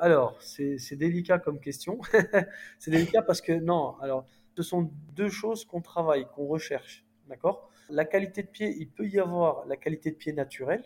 [0.00, 2.00] Alors, c'est c'est délicat comme question.
[2.78, 7.70] C'est délicat parce que, non, alors, ce sont deux choses qu'on travaille, qu'on recherche, d'accord?
[7.90, 10.84] La qualité de pied, il peut y avoir la qualité de pied naturelle.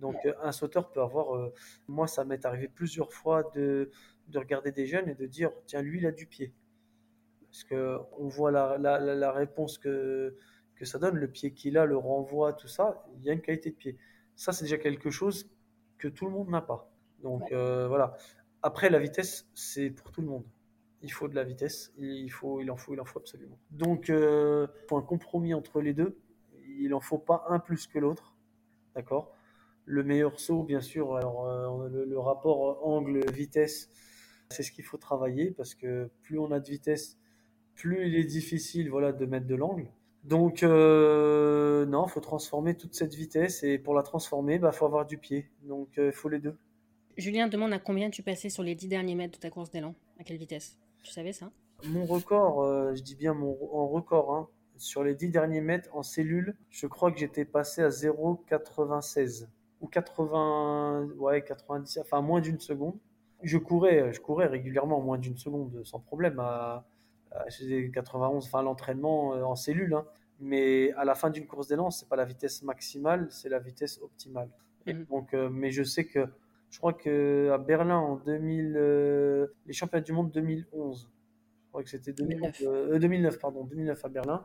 [0.00, 1.52] Donc, euh, un sauteur peut avoir, euh,
[1.86, 3.90] moi, ça m'est arrivé plusieurs fois de,
[4.28, 6.52] de regarder des jeunes et de dire, tiens, lui, il a du pied.
[7.50, 10.36] Parce que on voit la, la, réponse que,
[10.76, 13.40] que ça donne, le pied qu'il a, le renvoi, tout ça, il y a une
[13.40, 13.98] qualité de pied.
[14.36, 15.50] Ça, c'est déjà quelque chose
[15.98, 16.90] que tout le monde n'a pas.
[17.22, 18.16] Donc, euh, voilà.
[18.62, 20.44] Après, la vitesse, c'est pour tout le monde.
[21.02, 23.58] Il faut de la vitesse, il, faut, il en faut, il en faut absolument.
[23.70, 26.18] Donc, euh, faut un compromis entre les deux.
[26.78, 28.34] Il en faut pas un plus que l'autre,
[28.94, 29.34] d'accord?
[29.90, 33.90] Le meilleur saut, bien sûr, alors euh, le, le rapport angle-vitesse,
[34.48, 37.18] c'est ce qu'il faut travailler parce que plus on a de vitesse,
[37.74, 39.88] plus il est difficile, voilà, de mettre de l'angle.
[40.22, 44.70] Donc, euh, non, il faut transformer toute cette vitesse et pour la transformer, il bah,
[44.70, 45.50] faut avoir du pied.
[45.64, 46.56] Donc, il euh, faut les deux.
[47.16, 49.96] Julien demande à combien tu passais sur les 10 derniers mètres de ta course d'élan?
[50.20, 50.78] À quelle vitesse?
[51.02, 51.50] Tu savais ça?
[51.84, 56.04] Mon record, je dis bien mon en record, hein, sur les 10 derniers mètres en
[56.04, 59.48] cellule, je crois que j'étais passé à 0,96
[59.80, 62.94] ou 80, ouais, 90, enfin moins d'une seconde.
[63.42, 66.84] Je courais, je courais régulièrement moins d'une seconde sans problème à,
[67.30, 69.94] à je faisais 91, enfin l'entraînement euh, en cellule.
[69.94, 70.04] hein.
[70.40, 74.00] Mais à la fin d'une course d'élan, c'est pas la vitesse maximale, c'est la vitesse
[74.02, 74.48] optimale.
[74.86, 75.04] Et Mhm.
[75.10, 76.26] donc, euh, mais je sais que
[76.70, 81.08] je crois que à Berlin en 2000, euh, les championnats du monde 2011,
[81.64, 82.58] je crois que c'était 2009.
[82.60, 82.90] 2009.
[82.94, 84.44] euh, 2009, pardon, 2009 à Berlin.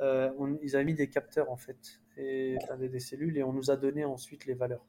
[0.00, 3.70] euh, on- ils avaient mis des capteurs en fait, et, des, cellules, et on nous
[3.70, 4.84] a donné ensuite les valeurs.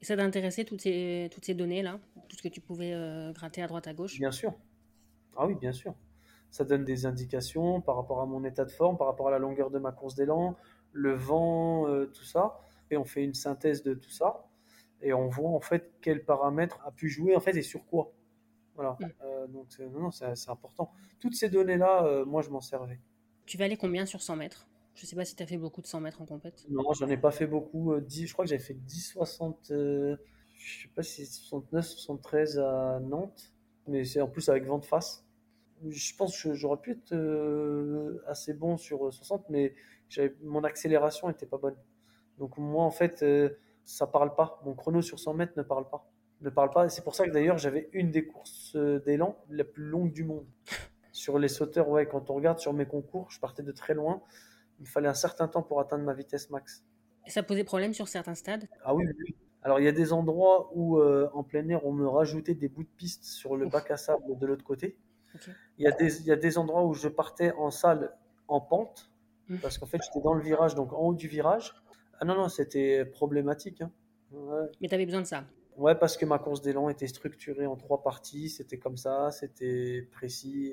[0.00, 1.98] Et ça t'intéressait toutes ces, toutes ces données-là
[2.28, 4.18] Tout ce que tu pouvais euh, gratter à droite à gauche?
[4.18, 4.52] Bien sûr.
[5.36, 5.94] Ah oui, bien sûr.
[6.50, 9.38] Ça donne des indications par rapport à mon état de forme, par rapport à la
[9.38, 10.56] longueur de ma course d'élan,
[10.92, 12.60] le vent, euh, tout ça.
[12.90, 14.46] Et on fait une synthèse de tout ça.
[15.02, 18.12] Et on voit en fait quel paramètre a pu jouer en fait et sur quoi.
[18.74, 18.96] Voilà.
[19.00, 19.04] Mm.
[19.22, 20.92] Euh, donc c'est, non, non, c'est, c'est important.
[21.20, 23.00] Toutes ces données-là, moi je m'en servais.
[23.46, 24.66] Tu valais combien sur 100 mètres?
[24.96, 26.64] Je sais pas si tu as fait beaucoup de 100 mètres en compète.
[26.70, 28.00] Non, j'en ai pas fait beaucoup.
[28.00, 30.16] 10, je crois que j'avais fait 10, 60, je
[30.56, 33.52] sais pas si c'est 69, 73 à Nantes,
[33.86, 35.22] mais c'est en plus avec vent de face.
[35.86, 37.14] Je pense que j'aurais pu être
[38.26, 39.74] assez bon sur 60, mais
[40.42, 41.76] mon accélération était pas bonne.
[42.38, 43.22] Donc moi, en fait,
[43.84, 44.62] ça parle pas.
[44.64, 46.10] Mon chrono sur 100 mètres ne parle pas.
[46.40, 46.88] Ne parle pas.
[46.88, 48.74] C'est pour ça que d'ailleurs, j'avais une des courses
[49.04, 50.46] d'élan la plus longue du monde.
[51.12, 54.22] Sur les sauteurs, ouais, quand on regarde sur mes concours, je partais de très loin.
[54.78, 56.84] Il me fallait un certain temps pour atteindre ma vitesse max.
[57.26, 58.68] Et ça posait problème sur certains stades?
[58.84, 59.34] Ah oui, oui.
[59.62, 62.68] Alors il y a des endroits où euh, en plein air on me rajoutait des
[62.68, 64.96] bouts de piste sur le bac à sable de l'autre côté.
[65.76, 68.16] Il, y a des, il y a des endroits où je partais en salle
[68.48, 69.10] en pente
[69.48, 69.56] mmh.
[69.56, 71.74] parce qu'en fait j'étais dans le virage, donc en haut du virage.
[72.20, 73.82] Ah non, non, c'était problématique.
[73.82, 73.90] Hein.
[74.80, 75.44] Mais tu avais besoin de ça?
[75.76, 80.08] Ouais, parce que ma course d'élan était structurée en trois parties, c'était comme ça, c'était
[80.10, 80.72] précis.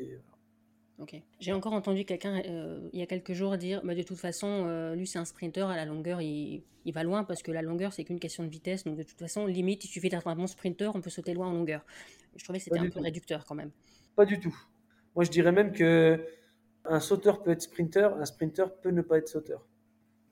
[1.00, 1.16] Ok.
[1.40, 4.66] J'ai encore entendu quelqu'un euh, il y a quelques jours dire bah, de toute façon,
[4.68, 7.64] euh, lui c'est un sprinter, à la longueur il, il, va loin parce que la
[7.64, 8.84] longueur c'est qu'une question de vitesse.
[8.84, 11.48] Donc de toute façon, limite, il suffit d'être un bon sprinter, on peut sauter loin
[11.48, 11.84] en longueur.
[12.36, 13.72] Je trouvais que c'était un peu réducteur quand même.
[14.16, 14.56] Pas du tout.
[15.16, 16.24] Moi je dirais même que
[16.86, 19.66] un sauteur peut être sprinter, un sprinter peut ne pas être sauteur.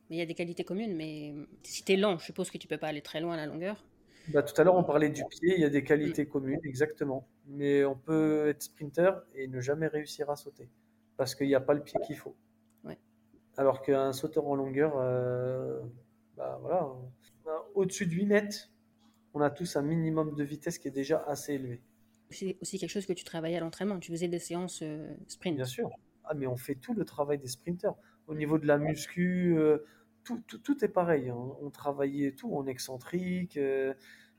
[0.09, 1.34] Mais il y a des qualités communes, mais
[1.64, 3.45] si tu es lent, je suppose que tu peux pas aller très loin à la
[3.45, 3.84] longueur.
[4.28, 7.28] Bah, tout à l'heure, on parlait du pied, il y a des qualités communes, exactement.
[7.47, 10.69] Mais on peut être sprinter et ne jamais réussir à sauter
[11.17, 12.35] parce qu'il n'y a pas le pied qu'il faut.
[13.57, 15.81] Alors qu'un sauteur en longueur, euh,
[16.37, 16.89] bah, voilà,
[17.75, 18.71] au-dessus de 8 mètres,
[19.33, 21.81] on a tous un minimum de vitesse qui est déjà assez élevé.
[22.29, 25.57] C'est aussi quelque chose que tu travaillais à l'entraînement, tu faisais des séances euh, sprint.
[25.57, 25.89] Bien sûr.
[26.23, 27.93] Ah, mais on fait tout le travail des sprinters.
[28.27, 29.79] Au niveau de la muscu, euh,
[30.23, 31.29] tout, tout, est pareil.
[31.29, 31.55] Hein.
[31.61, 33.59] On travaillait tout en excentrique.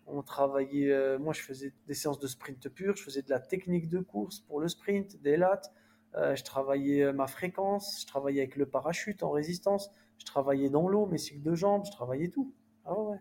[0.09, 0.90] Euh, on travaillait.
[0.90, 2.96] Euh, moi, je faisais des séances de sprint pur.
[2.96, 5.72] Je faisais de la technique de course pour le sprint, des lattes.
[6.14, 8.00] Euh, je travaillais ma fréquence.
[8.03, 9.90] Je travaillais avec le parachute en résistance.
[10.18, 11.84] Je travaillais dans l'eau, mes cycles de jambes.
[11.86, 12.53] Je travaillais tout.
[12.84, 13.18] Ah ouais.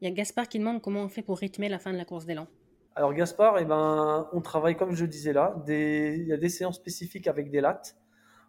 [0.00, 2.04] Il y a Gaspard qui demande comment on fait pour rythmer la fin de la
[2.04, 2.46] course d'élan.
[2.96, 5.56] Alors Gaspard, eh ben, on travaille comme je disais là.
[5.66, 6.16] Des...
[6.18, 7.96] Il y a des séances spécifiques avec des lattes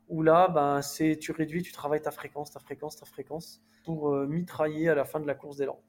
[0.08, 4.10] où là, ben, c'est tu réduis, tu travailles ta fréquence, ta fréquence, ta fréquence pour
[4.10, 5.80] euh, mitrailler à la fin de la course d'élan.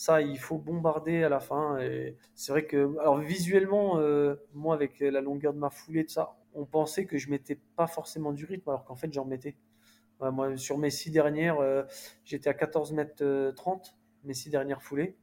[0.00, 1.78] Ça, il faut bombarder à la fin.
[1.78, 6.14] Et c'est vrai que, alors visuellement, euh, moi, avec la longueur de ma foulée, tout
[6.14, 9.58] ça, on pensait que je mettais pas forcément du rythme, alors qu'en fait, j'en mettais.
[10.18, 11.82] moi, sur mes six dernières, euh,
[12.24, 13.94] j'étais à 14 mètres 30,
[14.24, 15.18] mes six dernières foulées.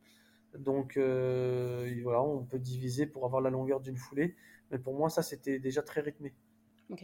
[0.59, 4.35] Donc voilà, on peut diviser pour avoir la longueur d'une foulée.
[4.69, 6.35] Mais pour moi, ça, c'était déjà très rythmé.
[6.91, 7.03] Ok.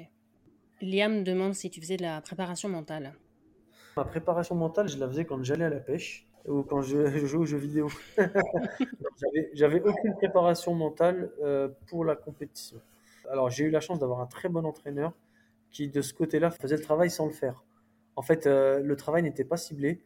[0.79, 3.15] Liam demande si tu faisais de la préparation mentale.
[3.97, 7.41] Ma préparation mentale, je la faisais quand j'allais à la pêche ou quand je, jouais
[7.41, 7.89] aux jeux vidéo.
[9.53, 12.79] J'avais aucune préparation mentale euh, pour la compétition.
[13.29, 15.13] Alors j'ai eu la chance d'avoir un très bon entraîneur
[15.71, 17.63] qui de ce côté-là faisait le travail sans le faire.
[18.15, 20.03] En fait, euh, le travail n'était pas ciblé,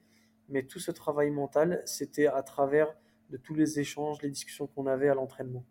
[0.49, 2.95] mais tout ce travail mental, c'était à travers
[3.29, 5.65] de tous les échanges, les discussions qu'on avait à l'entraînement.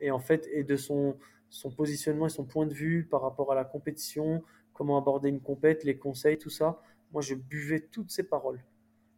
[0.00, 1.16] Et en fait, et de son,
[1.50, 5.40] son positionnement et son point de vue par rapport à la compétition, comment aborder une
[5.42, 6.80] compète, les conseils, tout ça.
[7.12, 8.62] Moi, je buvais toutes ces paroles.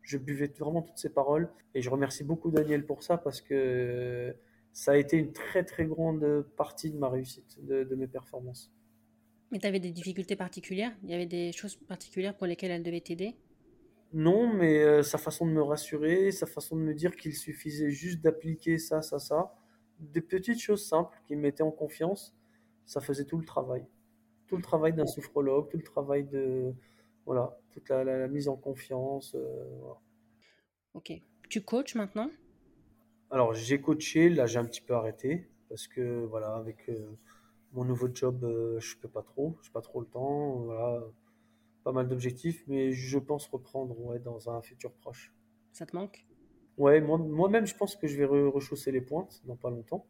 [0.02, 4.34] Je buvais vraiment toutes ces paroles et je remercie beaucoup Daniel pour ça parce que
[4.72, 8.72] ça a été une très très grande partie de ma réussite, de, mes performances.
[9.50, 10.92] Mais tu avais des difficultés particulières?
[11.04, 13.36] Il y avait des choses particulières pour lesquelles elle devait t'aider?
[14.14, 17.90] Non, mais euh, sa façon de me rassurer, sa façon de me dire qu'il suffisait
[17.90, 19.54] juste d'appliquer ça, ça, ça
[20.02, 22.34] des petites choses simples qui me mettaient en confiance,
[22.84, 23.86] ça faisait tout le travail.
[24.48, 26.74] Tout le travail d'un sophrologue, tout le travail de.
[27.24, 29.34] Voilà, toute la, mise en confiance.
[29.34, 29.92] Euh,
[30.94, 31.12] ok.
[31.48, 32.30] Tu coaches maintenant?
[33.30, 37.16] Alors, j'ai coaché, là, j'ai un petit peu arrêté parce que, voilà, avec euh,
[37.72, 40.56] mon nouveau job, euh, je peux pas trop, je pas trop le temps.
[40.60, 41.02] Voilà,
[41.84, 45.32] pas mal d'objectifs, mais je pense reprendre ouais, dans un futur proche.
[45.72, 46.26] Ça te manque?
[46.78, 50.06] Ouais, moi-même, je pense que je vais rechausser les pointes dans pas longtemps.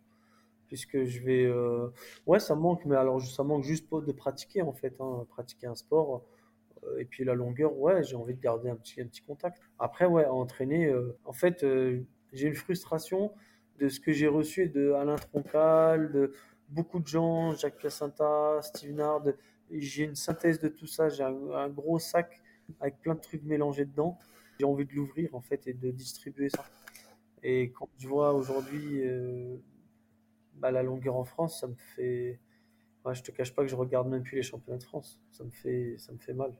[0.68, 1.44] Puisque je vais.
[1.44, 1.88] Euh,
[2.26, 4.94] ouais, ça manque, mais alors ça manque juste de pratiquer en fait.
[5.00, 6.24] Hein, pratiquer un sport.
[6.84, 9.60] Euh, et puis la longueur, ouais, j'ai envie de garder un petit, contact.
[9.78, 10.86] Après, ouais, entraîner.
[10.86, 11.64] Euh, en fait,
[12.32, 13.32] j'ai une frustration
[13.78, 16.32] de ce que j'ai reçu de Alain Troncal, de
[16.68, 19.24] beaucoup de gens, Jacques Placenta, Steve Nard.
[19.70, 21.08] J'ai une synthèse de tout ça.
[21.08, 22.40] J'ai un gros sac
[22.80, 24.18] avec plein de trucs mélangés dedans
[24.58, 26.64] j'ai envie de l'ouvrir en fait et de distribuer ça.
[27.42, 29.56] Et quand je vois aujourd'hui euh,
[30.54, 32.38] bah, la longueur en France, ça me fait.
[33.04, 35.20] Moi, je te cache pas que je regarde même plus les championnats de France.
[35.32, 36.54] Ça me fait, ça me fait mal.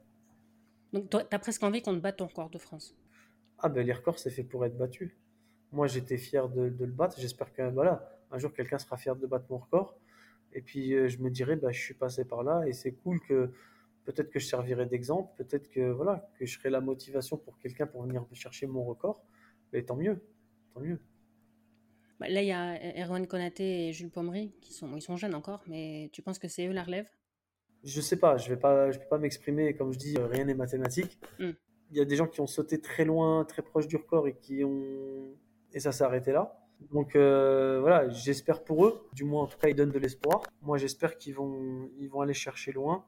[0.93, 2.95] Donc, tu as presque envie qu'on te batte ton record de France
[3.59, 5.17] Ah, ben les records, c'est fait pour être battu.
[5.71, 7.19] Moi, j'étais fier de, le battre.
[7.19, 9.99] J'espère que voilà, un jour, quelqu'un sera fier de battre mon record.
[10.53, 13.21] Et puis, euh, je me dirais, bah, je suis passé par là et c'est cool
[13.21, 13.51] que
[14.05, 17.87] Peut-être que je servirai d'exemple, peut-être que voilà, que je serai la motivation pour quelqu'un
[17.87, 19.25] pour venir chercher mon record.
[19.73, 20.21] Mais tant mieux,
[20.75, 21.01] tant mieux.
[22.19, 25.35] Bah, là, il y a Erwan Konaté et Jules Pommery qui sont, ils sont jeunes
[25.35, 27.09] encore, mais tu penses que c'est eux la relève?
[27.85, 29.75] Je sais pas, je vais pas, je peux pas m'exprimer.
[29.75, 31.19] Comme je dis, rien n'est mathématique.
[31.39, 31.51] Hmm.
[31.91, 34.35] Il y a des gens qui ont sauté très loin, très proche du record et
[34.35, 35.35] qui ont
[35.75, 36.59] et ça s'est arrêté là.
[36.91, 39.09] Donc euh, voilà, j'espère pour eux.
[39.13, 40.43] Du moins, en tout cas, ils donnent de l'espoir.
[40.63, 43.05] Moi, j'espère qu'ils vont, ils vont aller chercher loin.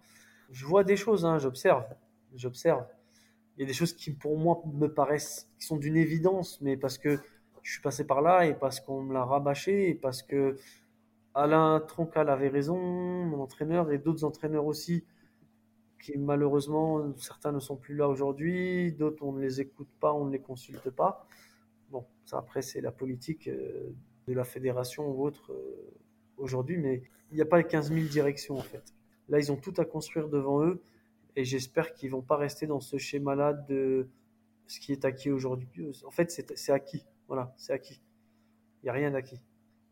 [0.50, 1.84] Je vois des choses, hein, j'observe,
[2.34, 2.86] j'observe.
[3.56, 6.76] Il y a des choses qui, pour moi, me paraissent, qui sont d'une évidence, mais
[6.76, 7.18] parce que
[7.62, 10.56] je suis passé par là et parce qu'on me l'a rabâché et parce que
[11.34, 15.04] Alain Troncal avait raison, mon entraîneur et d'autres entraîneurs aussi,
[16.00, 20.26] qui malheureusement, certains ne sont plus là aujourd'hui, d'autres on ne les écoute pas, on
[20.26, 21.26] ne les consulte pas.
[21.90, 23.94] Bon, ça après c'est la politique euh,
[24.28, 25.94] de la fédération ou autre euh,
[26.36, 28.94] aujourd'hui, mais il n'y a pas 15 000 directions en fait.
[29.28, 30.82] Là, ils ont tout à construire devant eux
[31.36, 34.08] et j'espère qu'ils vont pas rester dans ce schéma-là de
[34.66, 36.00] ce qui est acquis aujourd'hui.
[36.06, 37.06] En fait, c'est acquis.
[37.26, 38.00] Voilà, c'est acquis.
[38.82, 39.40] Il n'y a rien d'acquis.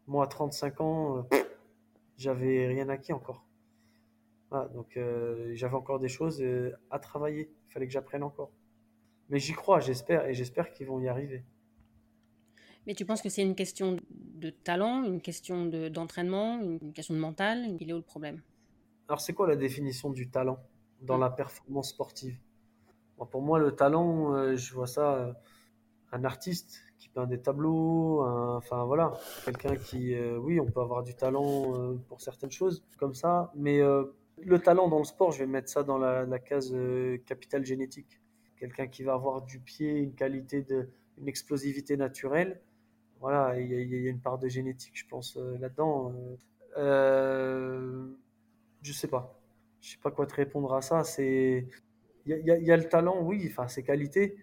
[0.06, 1.38] Moi, à 35 ans, euh,
[2.16, 3.44] j'avais rien acquis encore.
[4.74, 4.98] donc
[5.54, 6.44] j'avais encore des choses
[6.90, 7.50] à travailler.
[7.68, 8.50] Il fallait que j'apprenne encore.
[9.30, 11.42] Mais j'y crois, j'espère, et j'espère qu'ils vont y arriver.
[12.86, 17.20] Mais tu penses que c'est une question de talent, une question d'entraînement, une question de
[17.20, 17.76] mental?
[17.80, 18.42] Il est où le problème?
[19.08, 20.58] Alors, c'est quoi la définition du talent
[21.00, 22.38] dans la performance sportive?
[23.30, 25.32] Pour moi, le talent, euh, je vois ça, euh,
[26.10, 28.24] un artiste qui peint des tableaux,
[28.56, 29.12] enfin voilà,
[29.44, 33.80] quelqu'un qui, euh, oui, on peut avoir du talent pour certaines choses comme ça, mais
[33.80, 36.74] le talent dans le sport, je vais mettre ça dans la, case
[37.26, 38.20] capital génétique.
[38.56, 40.88] Quelqu'un qui va avoir du pied, une qualité de,
[41.18, 42.60] une explosivité naturelle,
[43.22, 46.12] voilà, il y, a une part de génétique, je pense, euh, là-dedans.
[46.12, 46.36] Euh,
[46.78, 48.06] euh,
[48.82, 49.40] je sais pas.
[49.80, 51.04] Je sais pas quoi te répondre à ça.
[51.04, 51.68] C'est,
[52.26, 54.36] il y, a, le talent, oui, enfin ses qualités.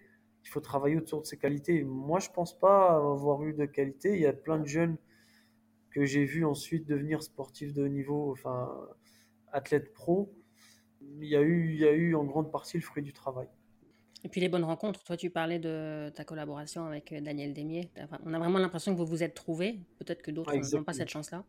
[0.44, 1.84] Il faut travailler autour de ses qualités.
[1.84, 4.14] Moi, je pense pas avoir eu de qualité.
[4.14, 4.96] Il y a plein de jeunes
[5.90, 8.70] que j'ai vus ensuite devenir sportifs de haut niveau, enfin
[9.52, 10.32] athlètes pro.
[11.02, 13.48] Il y a eu, il y a eu en grande partie le fruit du travail.
[14.22, 15.02] Et puis les bonnes rencontres.
[15.04, 17.90] Toi, tu parlais de ta collaboration avec euh, Daniel Demier.
[18.24, 19.80] On a vraiment l'impression que vous vous êtes trouvés.
[19.98, 21.44] Peut-être que d'autres n'ont pas cette chance-là.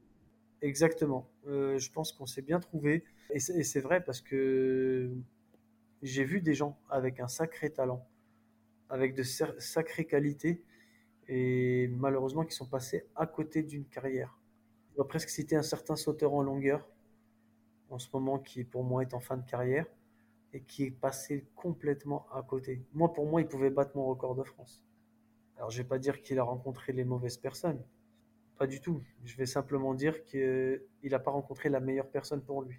[0.61, 1.29] Exactement.
[1.47, 3.03] Euh, je pense qu'on s'est bien trouvé.
[3.31, 5.11] Et c'est vrai parce que
[6.01, 8.07] j'ai vu des gens avec un sacré talent,
[8.91, 10.61] avec de sacrées qualités,
[11.27, 14.37] et malheureusement qui sont passés à côté d'une carrière.
[14.93, 16.87] On va presque citer un certain sauteur en longueur,
[17.89, 19.85] en ce moment, qui pour moi est en fin de carrière
[20.53, 22.83] et qui est passé complètement à côté.
[22.93, 24.83] Moi, pour moi, il pouvait battre mon record de France.
[25.55, 27.81] Alors, je vais pas dire qu'il a rencontré les mauvaises personnes.
[28.57, 29.01] Pas du tout.
[29.23, 32.75] Je vais simplement dire qu'il n'a pas rencontré la meilleure personne pour lui.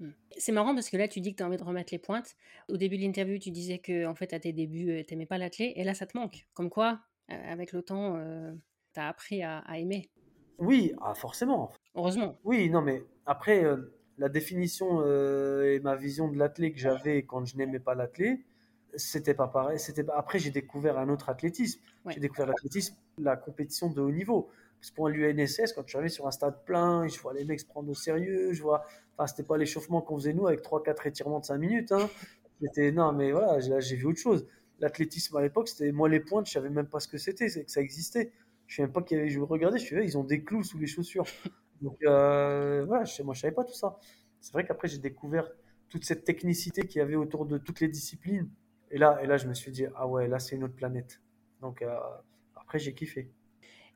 [0.00, 0.10] Hmm.
[0.36, 2.36] C'est marrant parce que là, tu dis que tu as envie de remettre les pointes.
[2.68, 5.26] Au début de l'interview, tu disais que en fait, à tes débuts, euh, tu n'aimais
[5.26, 6.46] pas l'athlète et là, ça te manque.
[6.54, 8.52] Comme quoi, euh, avec le temps, euh,
[8.94, 10.10] tu as appris à, aimer.
[10.58, 11.72] Oui, ah, forcément.
[11.94, 12.38] Heureusement.
[12.44, 13.64] Oui, non, mais après,
[14.18, 18.40] la définition euh, et ma vision de l'athlète que j'avais quand je n'aimais pas l'athlète,
[18.94, 19.78] c'était pas pareil.
[19.78, 21.80] C'était après j'ai découvert un autre athlétisme.
[22.08, 24.50] J'ai découvert l'athlétisme, la compétition de haut niveau.
[24.80, 27.44] Parce que pour l'UNSS, quand je suis arrivé sur un stade plein, je vois les
[27.44, 28.84] mecs se prendre au sérieux, je vois,
[29.16, 31.92] enfin c'était pas l'échauffement qu'on faisait nous avec 3-4 étirements de 5 minutes.
[31.92, 32.08] Hein.
[32.60, 34.46] C'était non mais voilà, j'ai vu autre chose.
[34.78, 37.64] L'athlétisme à l'époque, c'était moi les pointes, je savais même pas ce que c'était, c'est
[37.64, 38.32] que ça existait.
[38.66, 39.30] Je savais même pas qu'il y avait.
[39.30, 41.24] Je regardais, je suis ils ont des clous sous les chaussures.
[41.82, 43.98] Donc euh, voilà, moi je savais pas tout ça.
[44.40, 45.48] C'est vrai qu'après j'ai découvert
[45.88, 48.48] toute cette technicité qu'il y avait autour de toutes les disciplines.
[48.90, 51.20] Et là, et là je me suis dit, ah ouais, là c'est une autre planète.
[51.60, 51.98] Donc euh,
[52.54, 53.30] après j'ai kiffé.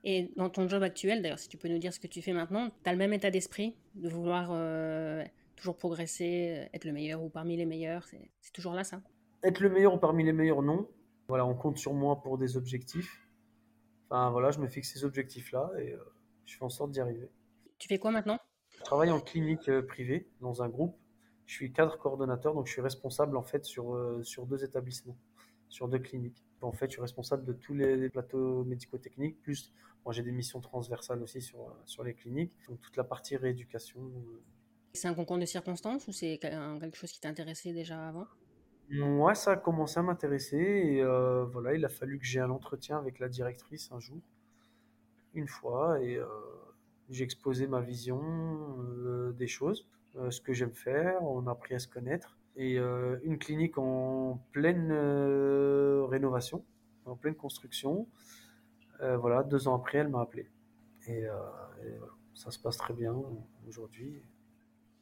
[0.04, 2.32] Et dans ton job actuel, d'ailleurs, si tu peux nous dire ce que tu fais
[2.32, 5.22] maintenant, tu as le même état d'esprit de vouloir euh,
[5.56, 8.06] toujours progresser, être le meilleur ou parmi les meilleurs
[8.40, 9.02] C'est toujours là ça?
[9.42, 10.88] Être le meilleur ou parmi les meilleurs, non.
[11.28, 13.28] Voilà, on compte sur moi pour des objectifs.
[14.08, 15.94] Enfin voilà, je me fixe ces objectifs-là et
[16.46, 17.30] je fais en sorte d'y arriver.
[17.78, 18.38] Tu fais quoi maintenant?
[18.80, 20.96] Je travaille en clinique euh, privée dans un groupe.
[21.46, 25.16] Je suis cadre coordonnateur, donc je suis responsable en fait sur, euh, sur deux établissements,
[25.70, 26.44] sur deux cliniques.
[26.60, 29.72] En fait, je suis responsable de tous les, plateaux médico-techniques, plus
[30.04, 33.36] moi j'ai des missions transversales aussi sur, euh, sur les cliniques, donc toute la partie
[33.36, 34.00] rééducation.
[34.92, 38.26] C'est un concours de circonstances ou c'est quelque chose qui t'intéressait déjà avant?
[38.90, 41.04] Moi, ça a commencé à m'intéresser et
[41.52, 44.20] voilà, il a fallu que j'ai un entretien avec la directrice un jour,
[45.32, 46.18] une fois, et
[47.10, 51.74] j'ai exposé ma vision euh, des choses, euh, ce que j'aime faire, on a appris
[51.74, 52.38] à se connaître.
[52.56, 54.92] Et euh, une clinique en pleine
[56.08, 56.64] rénovation,
[57.06, 58.06] en pleine construction.
[59.00, 60.48] voilà, deux ans après, elle m'a appelé.
[61.06, 61.24] Et,
[62.34, 63.14] ça se passe très bien
[63.68, 64.22] aujourd'hui.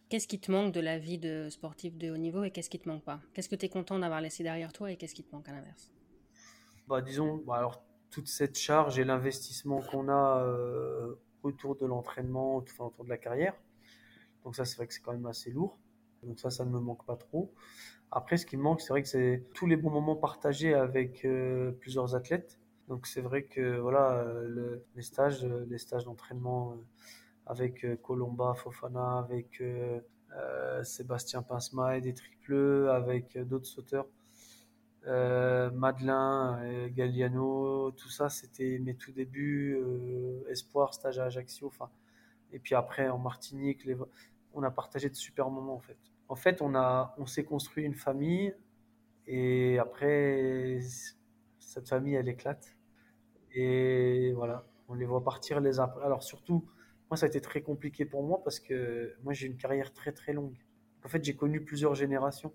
[0.09, 2.80] Qu'est-ce qui te manque de la vie de sportif de haut niveau et qu'est-ce qui
[2.80, 3.20] te manque pas?
[3.32, 5.53] Qu'est-ce que tu es content d'avoir laissé derrière toi et qu'est-ce qui te manque à
[5.53, 5.92] l'inverse?
[6.88, 12.57] Bah, Disons, bah, alors toute cette charge et l'investissement qu'on a euh, autour de l'entraînement,
[12.57, 13.55] enfin, autour de la carrière.
[14.44, 15.78] Donc ça, c'est vrai que c'est quand même assez lourd.
[16.22, 17.52] Donc ça, ça ne me manque pas trop.
[18.10, 21.24] Après, ce qui me manque, c'est vrai que c'est tous les bons moments partagés avec
[21.24, 22.58] euh, plusieurs athlètes.
[22.88, 26.76] Donc c'est vrai que voilà, le, les stages, les stages d'entraînement
[27.48, 30.00] avec euh, Colomba, Fofana, avec euh,
[30.36, 31.44] euh, Sébastien
[31.94, 34.06] et des tripleux, avec d'autres sauteurs.
[35.06, 39.78] Euh, Madelin, Galliano, tout ça, c'était mes tout débuts,
[40.50, 41.72] Espoir, stage à Ajaccio,
[42.52, 43.96] et puis après en Martinique, les...
[44.59, 45.98] on a partagé de super moments en fait.
[46.28, 48.54] En fait, on a, on s'est construit une famille,
[49.26, 50.80] et après,
[51.59, 52.76] cette famille, elle éclate,
[53.52, 55.90] et voilà, on les voit partir les uns.
[56.02, 56.68] Alors surtout,
[57.11, 60.12] moi, ça a été très compliqué pour moi parce que moi, j'ai une carrière très
[60.12, 60.59] très longue.
[61.04, 62.52] En fait, j'ai connu plusieurs générations.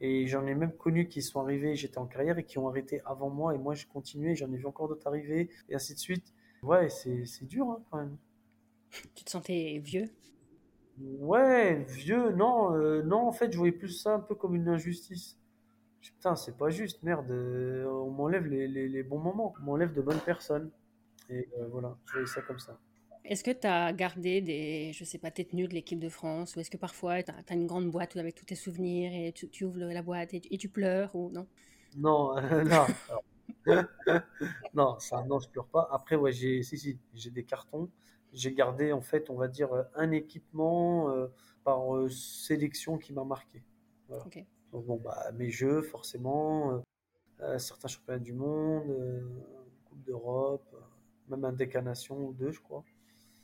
[0.00, 3.00] Et j'en ai même connu qui sont arrivés, j'étais en carrière et qui ont arrêté
[3.04, 3.54] avant moi.
[3.54, 6.34] Et moi, j'ai continué, j'en ai vu encore d'autres arriver, et ainsi de suite.
[6.62, 8.16] Ouais, c'est dur hein, quand même.
[9.14, 10.10] Tu te sentais vieux?
[10.98, 12.74] Ouais, vieux, non.
[12.74, 15.38] Euh, non, en fait, je voyais plus ça un peu comme une injustice.
[16.00, 17.30] Putain, c'est pas juste, merde.
[17.30, 20.70] Euh, on m'enlève les, les, les, bons moments, on m'enlève de bonnes personnes.
[21.28, 22.78] Et euh, voilà, je voyais ça comme ça.
[23.24, 26.56] Est-ce que tu as gardé des, je sais pas, tes tenues de l'équipe de France
[26.56, 29.64] Ou est-ce que parfois tu as, une grande boîte avec tous tes souvenirs et tu,
[29.64, 31.46] ouvres la boîte et tu, pleures ou non?
[31.96, 32.34] Non,
[32.64, 32.86] non.
[34.74, 35.88] non, ça, non, je pleure pas.
[35.92, 37.88] Après, ouais, j'ai, si, si, j'ai des cartons.
[38.32, 41.26] J'ai gardé, en fait, on va dire, un équipement euh,
[41.64, 43.62] par euh, sélection qui m'a marqué.
[44.08, 44.24] Voilà.
[44.72, 46.82] Donc, bon, bah, mes jeux, forcément,
[47.40, 48.84] euh, certains championnats du monde,
[49.84, 50.74] Coupe d'Europe,
[51.28, 52.84] même un décanation ou deux, je crois.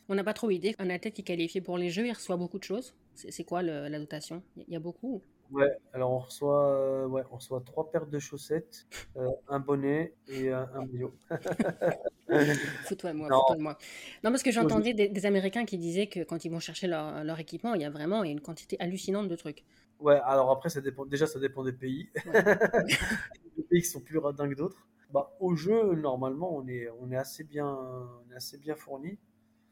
[0.09, 0.74] On n'a pas trop idée.
[0.78, 2.95] Un athlète qui est qualifié pour les Jeux, il reçoit beaucoup de choses.
[3.14, 4.43] C'est quoi le, la dotation?
[4.57, 8.19] Il y a beaucoup Ouais, alors on reçoit, euh, ouais, on reçoit trois paires de
[8.19, 8.87] chaussettes,
[9.17, 11.15] euh, un bonnet et un, un maillot.
[12.85, 13.79] fous-toi de moi, fous-toi de moi.
[14.25, 17.25] Non, parce que j'entendais des, des, Américains qui disaient que quand ils vont chercher leur,
[17.25, 19.65] leur équipement, il y a vraiment une quantité hallucinante de trucs.
[20.01, 22.11] Ouais, alors après, ça dépend, déjà, ça dépend des pays.
[22.27, 22.43] Ouais.
[23.57, 24.87] des pays qui sont plus radins que d'autres.
[25.11, 29.19] Bah, au jeu, normalement, on est, on est assez bien, on est assez bien fourni.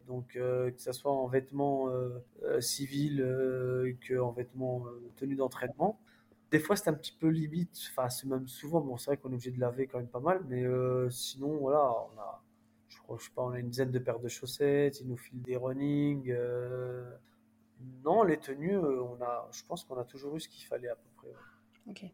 [0.07, 4.84] Donc, euh, que ce soit en vêtements euh, euh, civils euh, que en vêtements
[5.16, 5.98] tenue d'entraînement.
[6.50, 7.76] Des fois, c'est un petit peu limite.
[7.90, 8.80] Enfin, c'est même souvent.
[8.80, 10.64] Bon, c'est vrai qu'on est obligé de laver quand même pas mal, mais
[11.11, 12.42] sinon, voilà, on a,
[12.88, 15.00] je crois, je sais pas, on a une dizaine de paires de chaussettes.
[15.00, 16.32] Ils nous filent des running.
[18.04, 20.94] non, les tenues, on a, je pense qu'on a toujours eu ce qu'il fallait à
[20.94, 21.32] peu près.
[21.88, 22.04] Ok.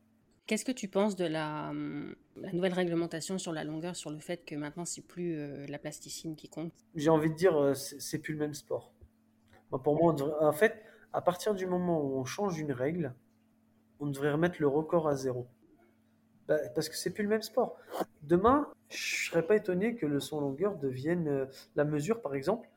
[0.46, 4.18] Qu'est-ce que tu penses de la, hum, la, nouvelle réglementation sur la longueur, sur le
[4.18, 7.74] fait que maintenant c'est plus euh, la plasticine qui compte J'ai envie de dire, euh,
[7.74, 8.92] c'est plus le même sport.
[9.84, 13.14] Pour moi, devrait, en fait, à partir du moment où on change une règle,
[14.00, 15.46] on devrait remettre le record à zéro.
[16.48, 17.76] Bah, parce que c'est plus le même sport.
[18.22, 22.68] Demain, je serais pas étonné que le son longueur devienne euh, la mesure, par exemple,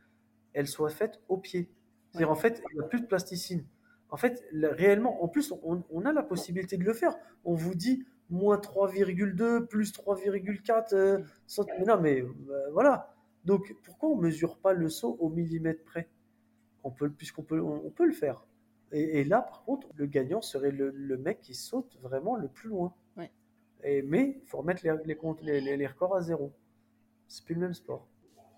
[0.53, 1.69] elle soit faite au pied.
[2.11, 3.65] C'est-à-dire, en fait, il n'y a plus de plasticine.
[4.09, 7.17] En fait, réellement, en plus, on, on, a la possibilité de le faire.
[7.43, 11.19] On vous dit moins 3,2, plus 3,4 euh,
[11.79, 13.13] Mais non, mais euh, voilà.
[13.43, 16.09] Donc, pourquoi on mesure pas le saut au millimètre près?
[16.83, 18.45] On peut, Puisqu'on peut, on, on, peut le faire.
[18.91, 22.47] Et, et, là, par contre, le gagnant serait le, le, mec qui saute vraiment le
[22.47, 22.93] plus loin.
[23.17, 23.31] Ouais.
[23.83, 26.53] Et, mais il faut remettre les, les, les, les records à zéro.
[27.27, 28.07] C'est plus le même sport.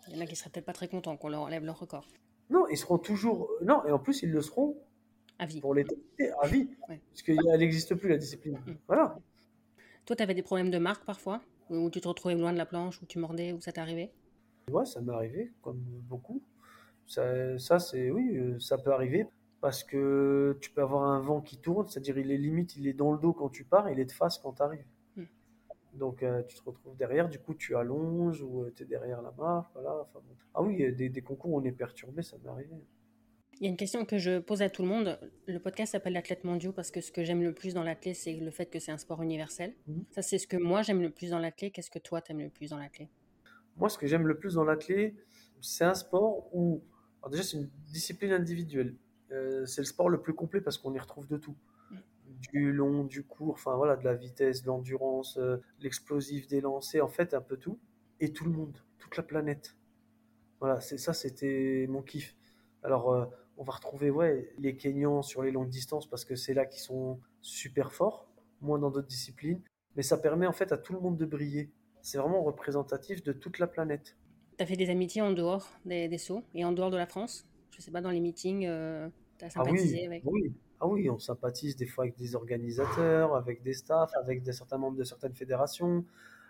[0.10, 2.08] Il y en a qui seraient peut-être pas très contents qu'on leur enlève leur record.
[2.50, 3.50] Non, ils seront toujours.
[3.62, 4.78] Non, et en plus, ils le seront
[5.40, 5.62] à vie.
[5.62, 6.70] Pour l'éternité, à vie.
[6.90, 7.02] Ouais.
[7.10, 8.58] Parce qu'elle n'existe plus, la discipline.
[8.66, 8.74] Mmh.
[8.88, 9.18] Voilà.
[10.08, 12.66] Toi, tu avais des problèmes de marque parfois Où tu te retrouvais loin de la
[12.66, 14.14] planche, où tu mordais, où ça t'arrivait
[14.72, 16.42] Ouais, ça m'est arrivé, comme beaucoup.
[17.06, 19.28] Ça, ça c'est oui, euh, ça peut arriver
[19.60, 22.94] parce que tu peux avoir un vent qui tourne, c'est-à-dire il est limite, il est
[22.94, 24.86] dans le dos quand tu pars, il est de face quand tu arrives.
[25.18, 25.24] Mmh.
[25.96, 29.22] Donc euh, tu te retrouves derrière, du coup tu allonges ou euh, tu es derrière
[29.22, 29.72] la marque.
[29.74, 29.94] Voilà.
[30.02, 30.36] Enfin, bon.
[30.54, 32.76] Ah oui, des, des, concours où on est perturbé, ça m'est arrivé.
[33.60, 35.20] Il y a une question que je pose à tout le monde.
[35.48, 38.34] Le podcast s'appelle l'athlète mondiaux parce que ce que j'aime le plus dans l'athlète, c'est
[38.34, 39.74] le fait que c'est un sport universel.
[39.88, 40.02] Mmh.
[40.12, 41.74] Ça, c'est ce que moi j'aime le plus dans l'athlète.
[41.74, 43.10] Qu'est-ce que toi t'aimes le plus dans l'athlète?
[43.76, 45.16] Moi, ce que j'aime le plus dans l'athlète,
[45.60, 46.84] c'est un sport où,
[47.20, 48.96] alors déjà, c'est une discipline individuelle.
[49.32, 51.56] Euh, c'est le sport le plus complet parce qu'on y retrouve de tout.
[51.90, 51.96] Mmh.
[52.52, 57.04] Du long, du court, enfin voilà, de la vitesse, de l'endurance, euh, l'explosif, des lancers,
[57.04, 57.80] en fait, un peu tout.
[58.20, 59.76] Et tout le monde, toute la planète.
[60.60, 62.36] Voilà, c'est ça, c'était mon kiff.
[62.84, 63.26] Alors, euh,
[63.58, 66.82] on va retrouver ouais, les Kenyans sur les longues distances parce que c'est là qu'ils
[66.82, 68.28] sont super forts,
[68.62, 69.62] moins dans d'autres disciplines.
[69.96, 71.72] Mais ça permet en fait à tout le monde de briller.
[72.02, 74.16] C'est vraiment représentatif de toute la planète.
[74.58, 77.08] Tu as fait des amitiés en dehors des, des, sauts et en dehors de la
[77.08, 77.48] France?
[77.72, 79.10] Je sais pas, dans les meetings euh...
[79.38, 80.24] Tu as Ah sympathisé oui, avec.
[80.26, 84.52] oui, ah oui, on sympathise des fois avec des organisateurs, avec des staffs, avec des
[84.52, 86.06] certains membres de certaines fédérations,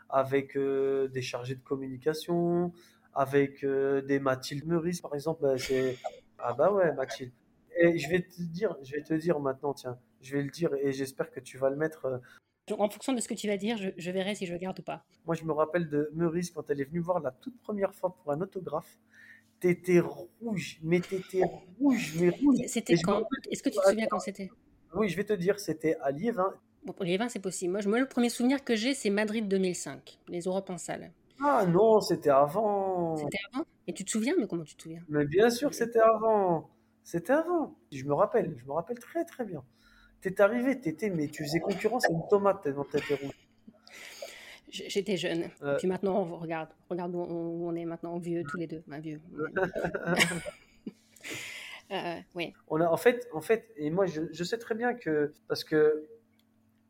[0.10, 2.72] avec euh, des chargés de communication,
[3.14, 5.42] avec euh, des Mathilde Meurice, par exemple.
[5.44, 5.98] bah, c'est...
[6.40, 7.32] Ah bah ouais, Mathilde.
[7.80, 10.74] Et je vais te dire, je vais te dire maintenant, tiens, je vais le dire
[10.76, 12.06] et j'espère que tu vas le mettre.
[12.06, 12.18] euh,
[12.68, 14.60] Donc, en fonction de ce que tu vas dire, je, je verrai si je le
[14.60, 15.04] garde ou pas.
[15.26, 18.16] Moi, je me rappelle de Meurice quand elle est venue voir la toute première fois
[18.16, 18.98] pour un autographe.
[19.60, 21.42] T'étais rouge, mais t'étais
[21.80, 22.58] rouge, mais rouge.
[22.68, 24.50] C'était Et je me quand rappelle- Est-ce que tu te souviens quand c'était?
[24.94, 26.54] Oui, je vais te dire, c'était à Liévin.
[26.84, 27.72] Bon, pour les vins, c'est possible.
[27.72, 31.12] Moi, je- moi, le premier souvenir que j'ai, c'est Madrid 2005, les Europes en salle.
[31.42, 33.16] Ah non, c'était avant.
[33.18, 33.66] C'était avant?
[33.88, 35.02] Et tu te souviens Mais comment tu te souviens?
[35.10, 36.70] Mais bien sûr, c'était avant.
[37.04, 37.76] C'était avant.
[37.92, 39.64] Je me rappelle, je me rappelle très très bien.
[40.22, 43.36] T'es arrivé, t'étais, mais tu faisais concurrence à une tomate tellement t'étais rouge.
[44.70, 45.50] J'étais jeune.
[45.64, 45.78] Euh.
[45.78, 48.84] Puis maintenant, on regarde, regarde où on, est maintenant, vieux tous les deux.
[48.88, 49.22] Bah, vieux.
[51.90, 52.54] Euh, oui.
[52.68, 55.64] On a, en fait, en fait, et moi je, je sais très bien que parce
[55.64, 56.10] que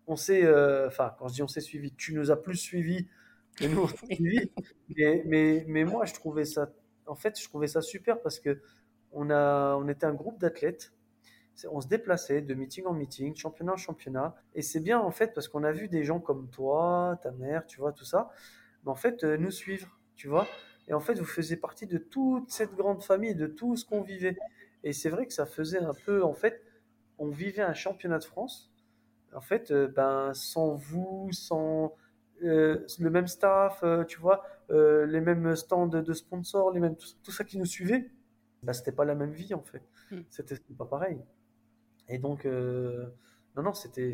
[0.07, 3.07] on s'est, euh, enfin quand je dis on s'est suivi, tu nous as plus suivi
[3.59, 3.87] que nous.
[4.95, 6.69] Mais, mais, mais moi je trouvais ça,
[7.05, 8.61] en fait, je trouvais ça super parce que
[9.11, 10.93] on a, on était un groupe d'athlètes.
[11.71, 14.35] On se déplaçait de meeting en meeting, championnat en championnat.
[14.53, 17.65] Et c'est bien en fait parce qu'on a vu des gens comme toi, ta mère,
[17.65, 18.29] tu vois, tout ça,
[18.83, 20.47] mais en fait euh, nous suivre, tu vois.
[20.87, 24.01] Et en fait, vous faisiez partie de toute cette grande famille, de tout ce qu'on
[24.01, 24.37] vivait.
[24.83, 26.63] Et c'est vrai que ça faisait un peu, en fait,
[27.17, 28.71] on vivait un championnat de France.
[29.33, 31.93] En fait, euh, ben, sans vous, sans
[32.43, 36.95] euh, le même staff, euh, tu vois, euh, les mêmes stands de sponsors, les mêmes,
[36.95, 38.09] tout, tout ça qui nous suivait,
[38.63, 39.81] ben, c'était pas la même vie, en fait.
[40.11, 40.21] Mm.
[40.29, 41.19] C'était pas pareil.
[42.09, 44.13] Et donc, non, non, c'était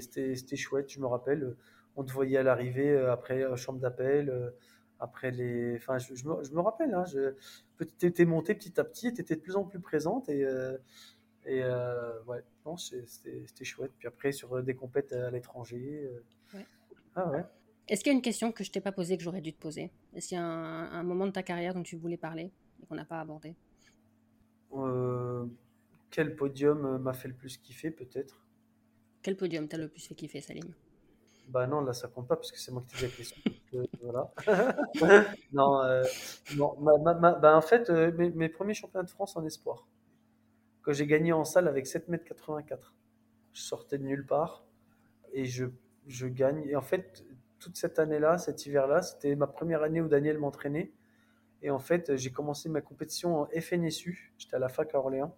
[0.55, 1.55] chouette, je me rappelle.
[1.95, 4.51] On te voyait à l'arrivée, après chambre d'appel,
[4.99, 5.75] après les.
[5.75, 7.03] Enfin, je, je me, je me rappelle, hein,
[7.99, 10.41] tu étais montée petit à petit, tu étais de plus en plus présente et,
[11.45, 11.63] et
[12.25, 13.91] ouais, non, c'était chouette.
[13.99, 16.09] Puis après, sur des compètes à l'étranger.
[16.55, 16.65] Ouais.
[17.15, 17.45] Ah ouais.
[17.87, 19.59] Est-ce qu'il y a une question que je t'ai pas posée que j'aurais dû te
[19.59, 19.91] poser?
[20.13, 22.85] Est-ce qu'il y a un, un moment de ta carrière dont tu voulais parler et
[22.85, 23.55] qu'on n'a pas abordé?
[24.73, 25.45] Euh,
[26.11, 28.43] quel podium euh, m'a fait le plus kiffer, peut-être?
[29.23, 30.75] Quel podium t'as le plus fait kiffer, Salim?
[31.47, 33.37] Bah non, là ça compte pas parce que c'est moi qui t'ai la question.
[33.75, 34.31] euh, voilà.
[35.51, 36.07] non, euh,
[36.51, 39.87] non ma- ma- ma- bah, en fait, mes, mes premiers championnats de France en espoir,
[40.83, 42.99] que j'ai gagné en salle avec 7,84 m.
[43.53, 44.65] Je sortais de nulle part
[45.33, 45.65] et je,
[46.07, 46.63] je gagne.
[46.69, 47.25] Et en fait,
[47.63, 50.91] toute cette année-là, cet hiver-là, c'était ma première année où Daniel m'entraînait.
[51.61, 54.33] Et en fait, j'ai commencé ma compétition en FNSU.
[54.37, 55.33] J'étais à la fac à Orléans.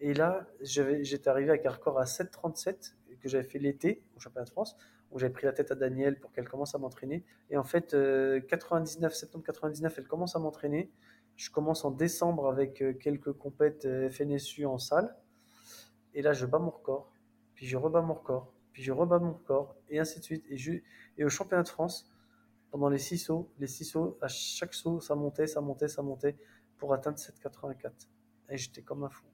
[0.00, 4.44] Et là, j'étais arrivé avec un record à 7,37 que j'avais fait l'été au championnat
[4.44, 4.76] de France,
[5.10, 7.24] où j'avais pris la tête à Daniel pour qu'elle commence à m'entraîner.
[7.50, 10.90] Et en fait, euh, 99, septembre 99, elle commence à m'entraîner.
[11.36, 15.16] Je commence en décembre avec euh, quelques compètes euh, FNSU en salle.
[16.12, 17.12] Et là, je bats mon record.
[17.54, 18.52] Puis je rebats mon record.
[18.76, 19.74] Puis je rebats mon record.
[19.88, 20.44] Et ainsi de suite.
[20.50, 20.72] Et, je,
[21.16, 22.12] et au championnat de France,
[22.70, 26.02] pendant les six sauts, les six sauts, à chaque saut, ça montait, ça montait, ça
[26.02, 26.36] montait
[26.76, 27.90] pour atteindre 7,84.
[28.50, 29.24] Et j'étais comme un fou.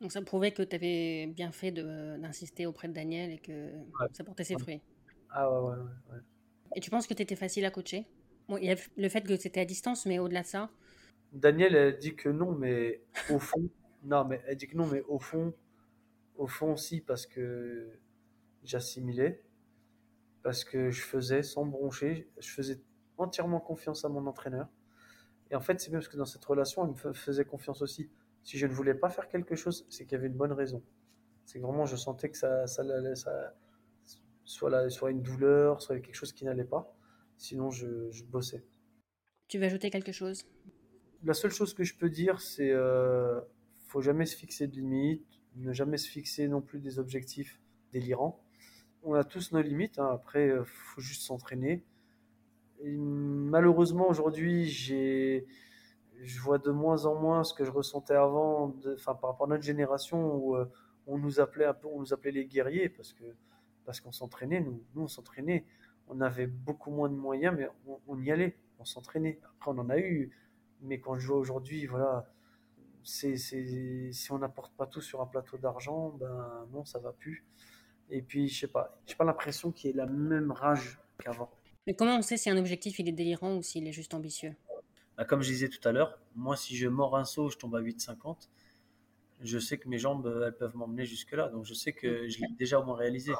[0.00, 3.72] Donc ça prouvait que tu avais bien fait d'insister auprès de Daniel et que
[4.12, 4.80] ça portait ses fruits.
[5.28, 6.12] Ah ouais, ouais, ouais.
[6.12, 6.20] ouais.
[6.76, 8.06] Et tu penses que tu étais facile à coacher?
[8.48, 10.70] Bon, il y a le fait que c'était à distance, mais au-delà de ça,
[11.32, 13.68] Daniel, elle dit que non, mais au fond,
[14.04, 15.52] non, mais elle dit que non, mais au fond,
[16.36, 17.98] au fond, si, parce que
[18.64, 19.42] j'assimilais,
[20.42, 22.80] parce que je faisais sans broncher, je faisais
[23.16, 24.68] entièrement confiance à mon entraîneur.
[25.50, 27.82] Et en fait, c'est bien parce que dans cette relation, elle me fa- faisait confiance
[27.82, 28.10] aussi.
[28.42, 30.82] Si je ne voulais pas faire quelque chose, c'est qu'il y avait une bonne raison.
[31.46, 32.82] C'est que vraiment, je sentais que ça, ça,
[33.14, 33.54] ça-
[34.44, 36.94] soit, la- soit une douleur, soit quelque chose qui n'allait pas.
[37.38, 38.64] Sinon, je, je bossais.
[39.48, 40.44] tu veux ajouter quelque chose?
[41.22, 43.40] La seule chose que je peux dire, c'est euh,
[43.86, 47.60] faut jamais se fixer de limites, ne jamais se fixer non plus des objectifs
[47.92, 48.43] délirants.
[49.04, 51.84] On a tous nos limites, hein, après, il faut juste s'entraîner.
[52.82, 55.46] Malheureusement, aujourd'hui, j'ai,
[56.22, 59.46] je vois de moins en moins ce que je ressentais avant, de- enfin, par rapport
[59.46, 60.66] à notre génération où euh,
[61.06, 63.24] on nous appelait un peu, on nous appelait les guerriers parce que
[63.86, 65.64] parce qu'on s'entraînait, nous, nous on s'entraînait.
[66.08, 69.40] On avait beaucoup moins de moyens, mais on, on y allait, on s'entraînait.
[69.44, 70.30] Après, on en a eu,
[70.82, 72.26] mais quand je vois aujourd'hui, voilà,
[73.02, 77.44] si on n'apporte pas tout sur un plateau d'argent, ben non, ça va plus.
[78.10, 81.50] Et puis, je sais pas, j'ai pas l'impression qu'il y ait la même rage qu'avant.
[81.86, 84.54] Mais comment on sait si un objectif il est délirant ou s'il est juste ambitieux?
[85.16, 87.76] Bah, comme je disais tout à l'heure, moi, si je mords un saut, je tombe
[87.76, 88.48] à 8,50,
[89.40, 91.48] je sais que mes jambes, euh, elles peuvent m'emmener jusque-là.
[91.48, 93.32] Donc, je sais que je l'ai déjà au moins réalisé.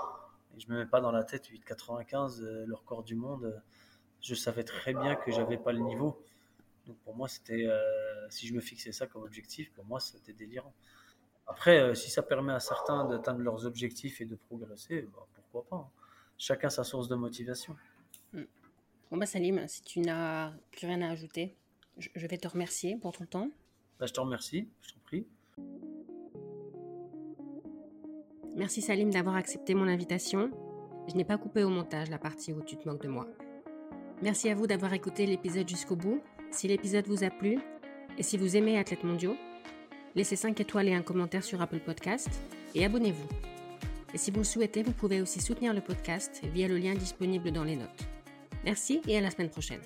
[0.56, 3.60] Et je me mets pas dans la tête 8,95, euh, le record du monde.
[4.20, 6.22] Je savais très bien que j'avais pas le niveau.
[6.86, 10.32] Donc, pour moi, c'était, euh, si je me fixais ça comme objectif, pour moi, c'était
[10.32, 10.74] délirant.
[11.46, 15.84] Après, si ça permet à certains d'atteindre leurs objectifs et de progresser, bah, pourquoi pas.
[15.84, 15.90] Hein.
[16.38, 17.76] Chacun sa source de motivation.
[18.32, 18.44] Hmm.
[19.10, 21.54] Bon bah Salim, si tu n'as plus rien à ajouter,
[21.98, 23.50] je vais te remercier pour ton temps.
[23.98, 25.26] Bah, je te remercie, je t'en prie.
[28.56, 30.50] Merci Salim d'avoir accepté mon invitation.
[31.08, 33.26] Je n'ai pas coupé au montage la partie où tu te moques de moi.
[34.22, 36.22] Merci à vous d'avoir écouté l'épisode jusqu'au bout.
[36.50, 37.60] Si l'épisode vous a plu
[38.16, 39.36] et si vous aimez Athlètes mondiaux,
[40.14, 42.28] laissez 5 étoiles et un commentaire sur Apple Podcast
[42.74, 43.28] et abonnez-vous.
[44.12, 47.50] Et si vous le souhaitez, vous pouvez aussi soutenir le podcast via le lien disponible
[47.50, 48.06] dans les notes.
[48.64, 49.80] Merci et à la semaine prochaine.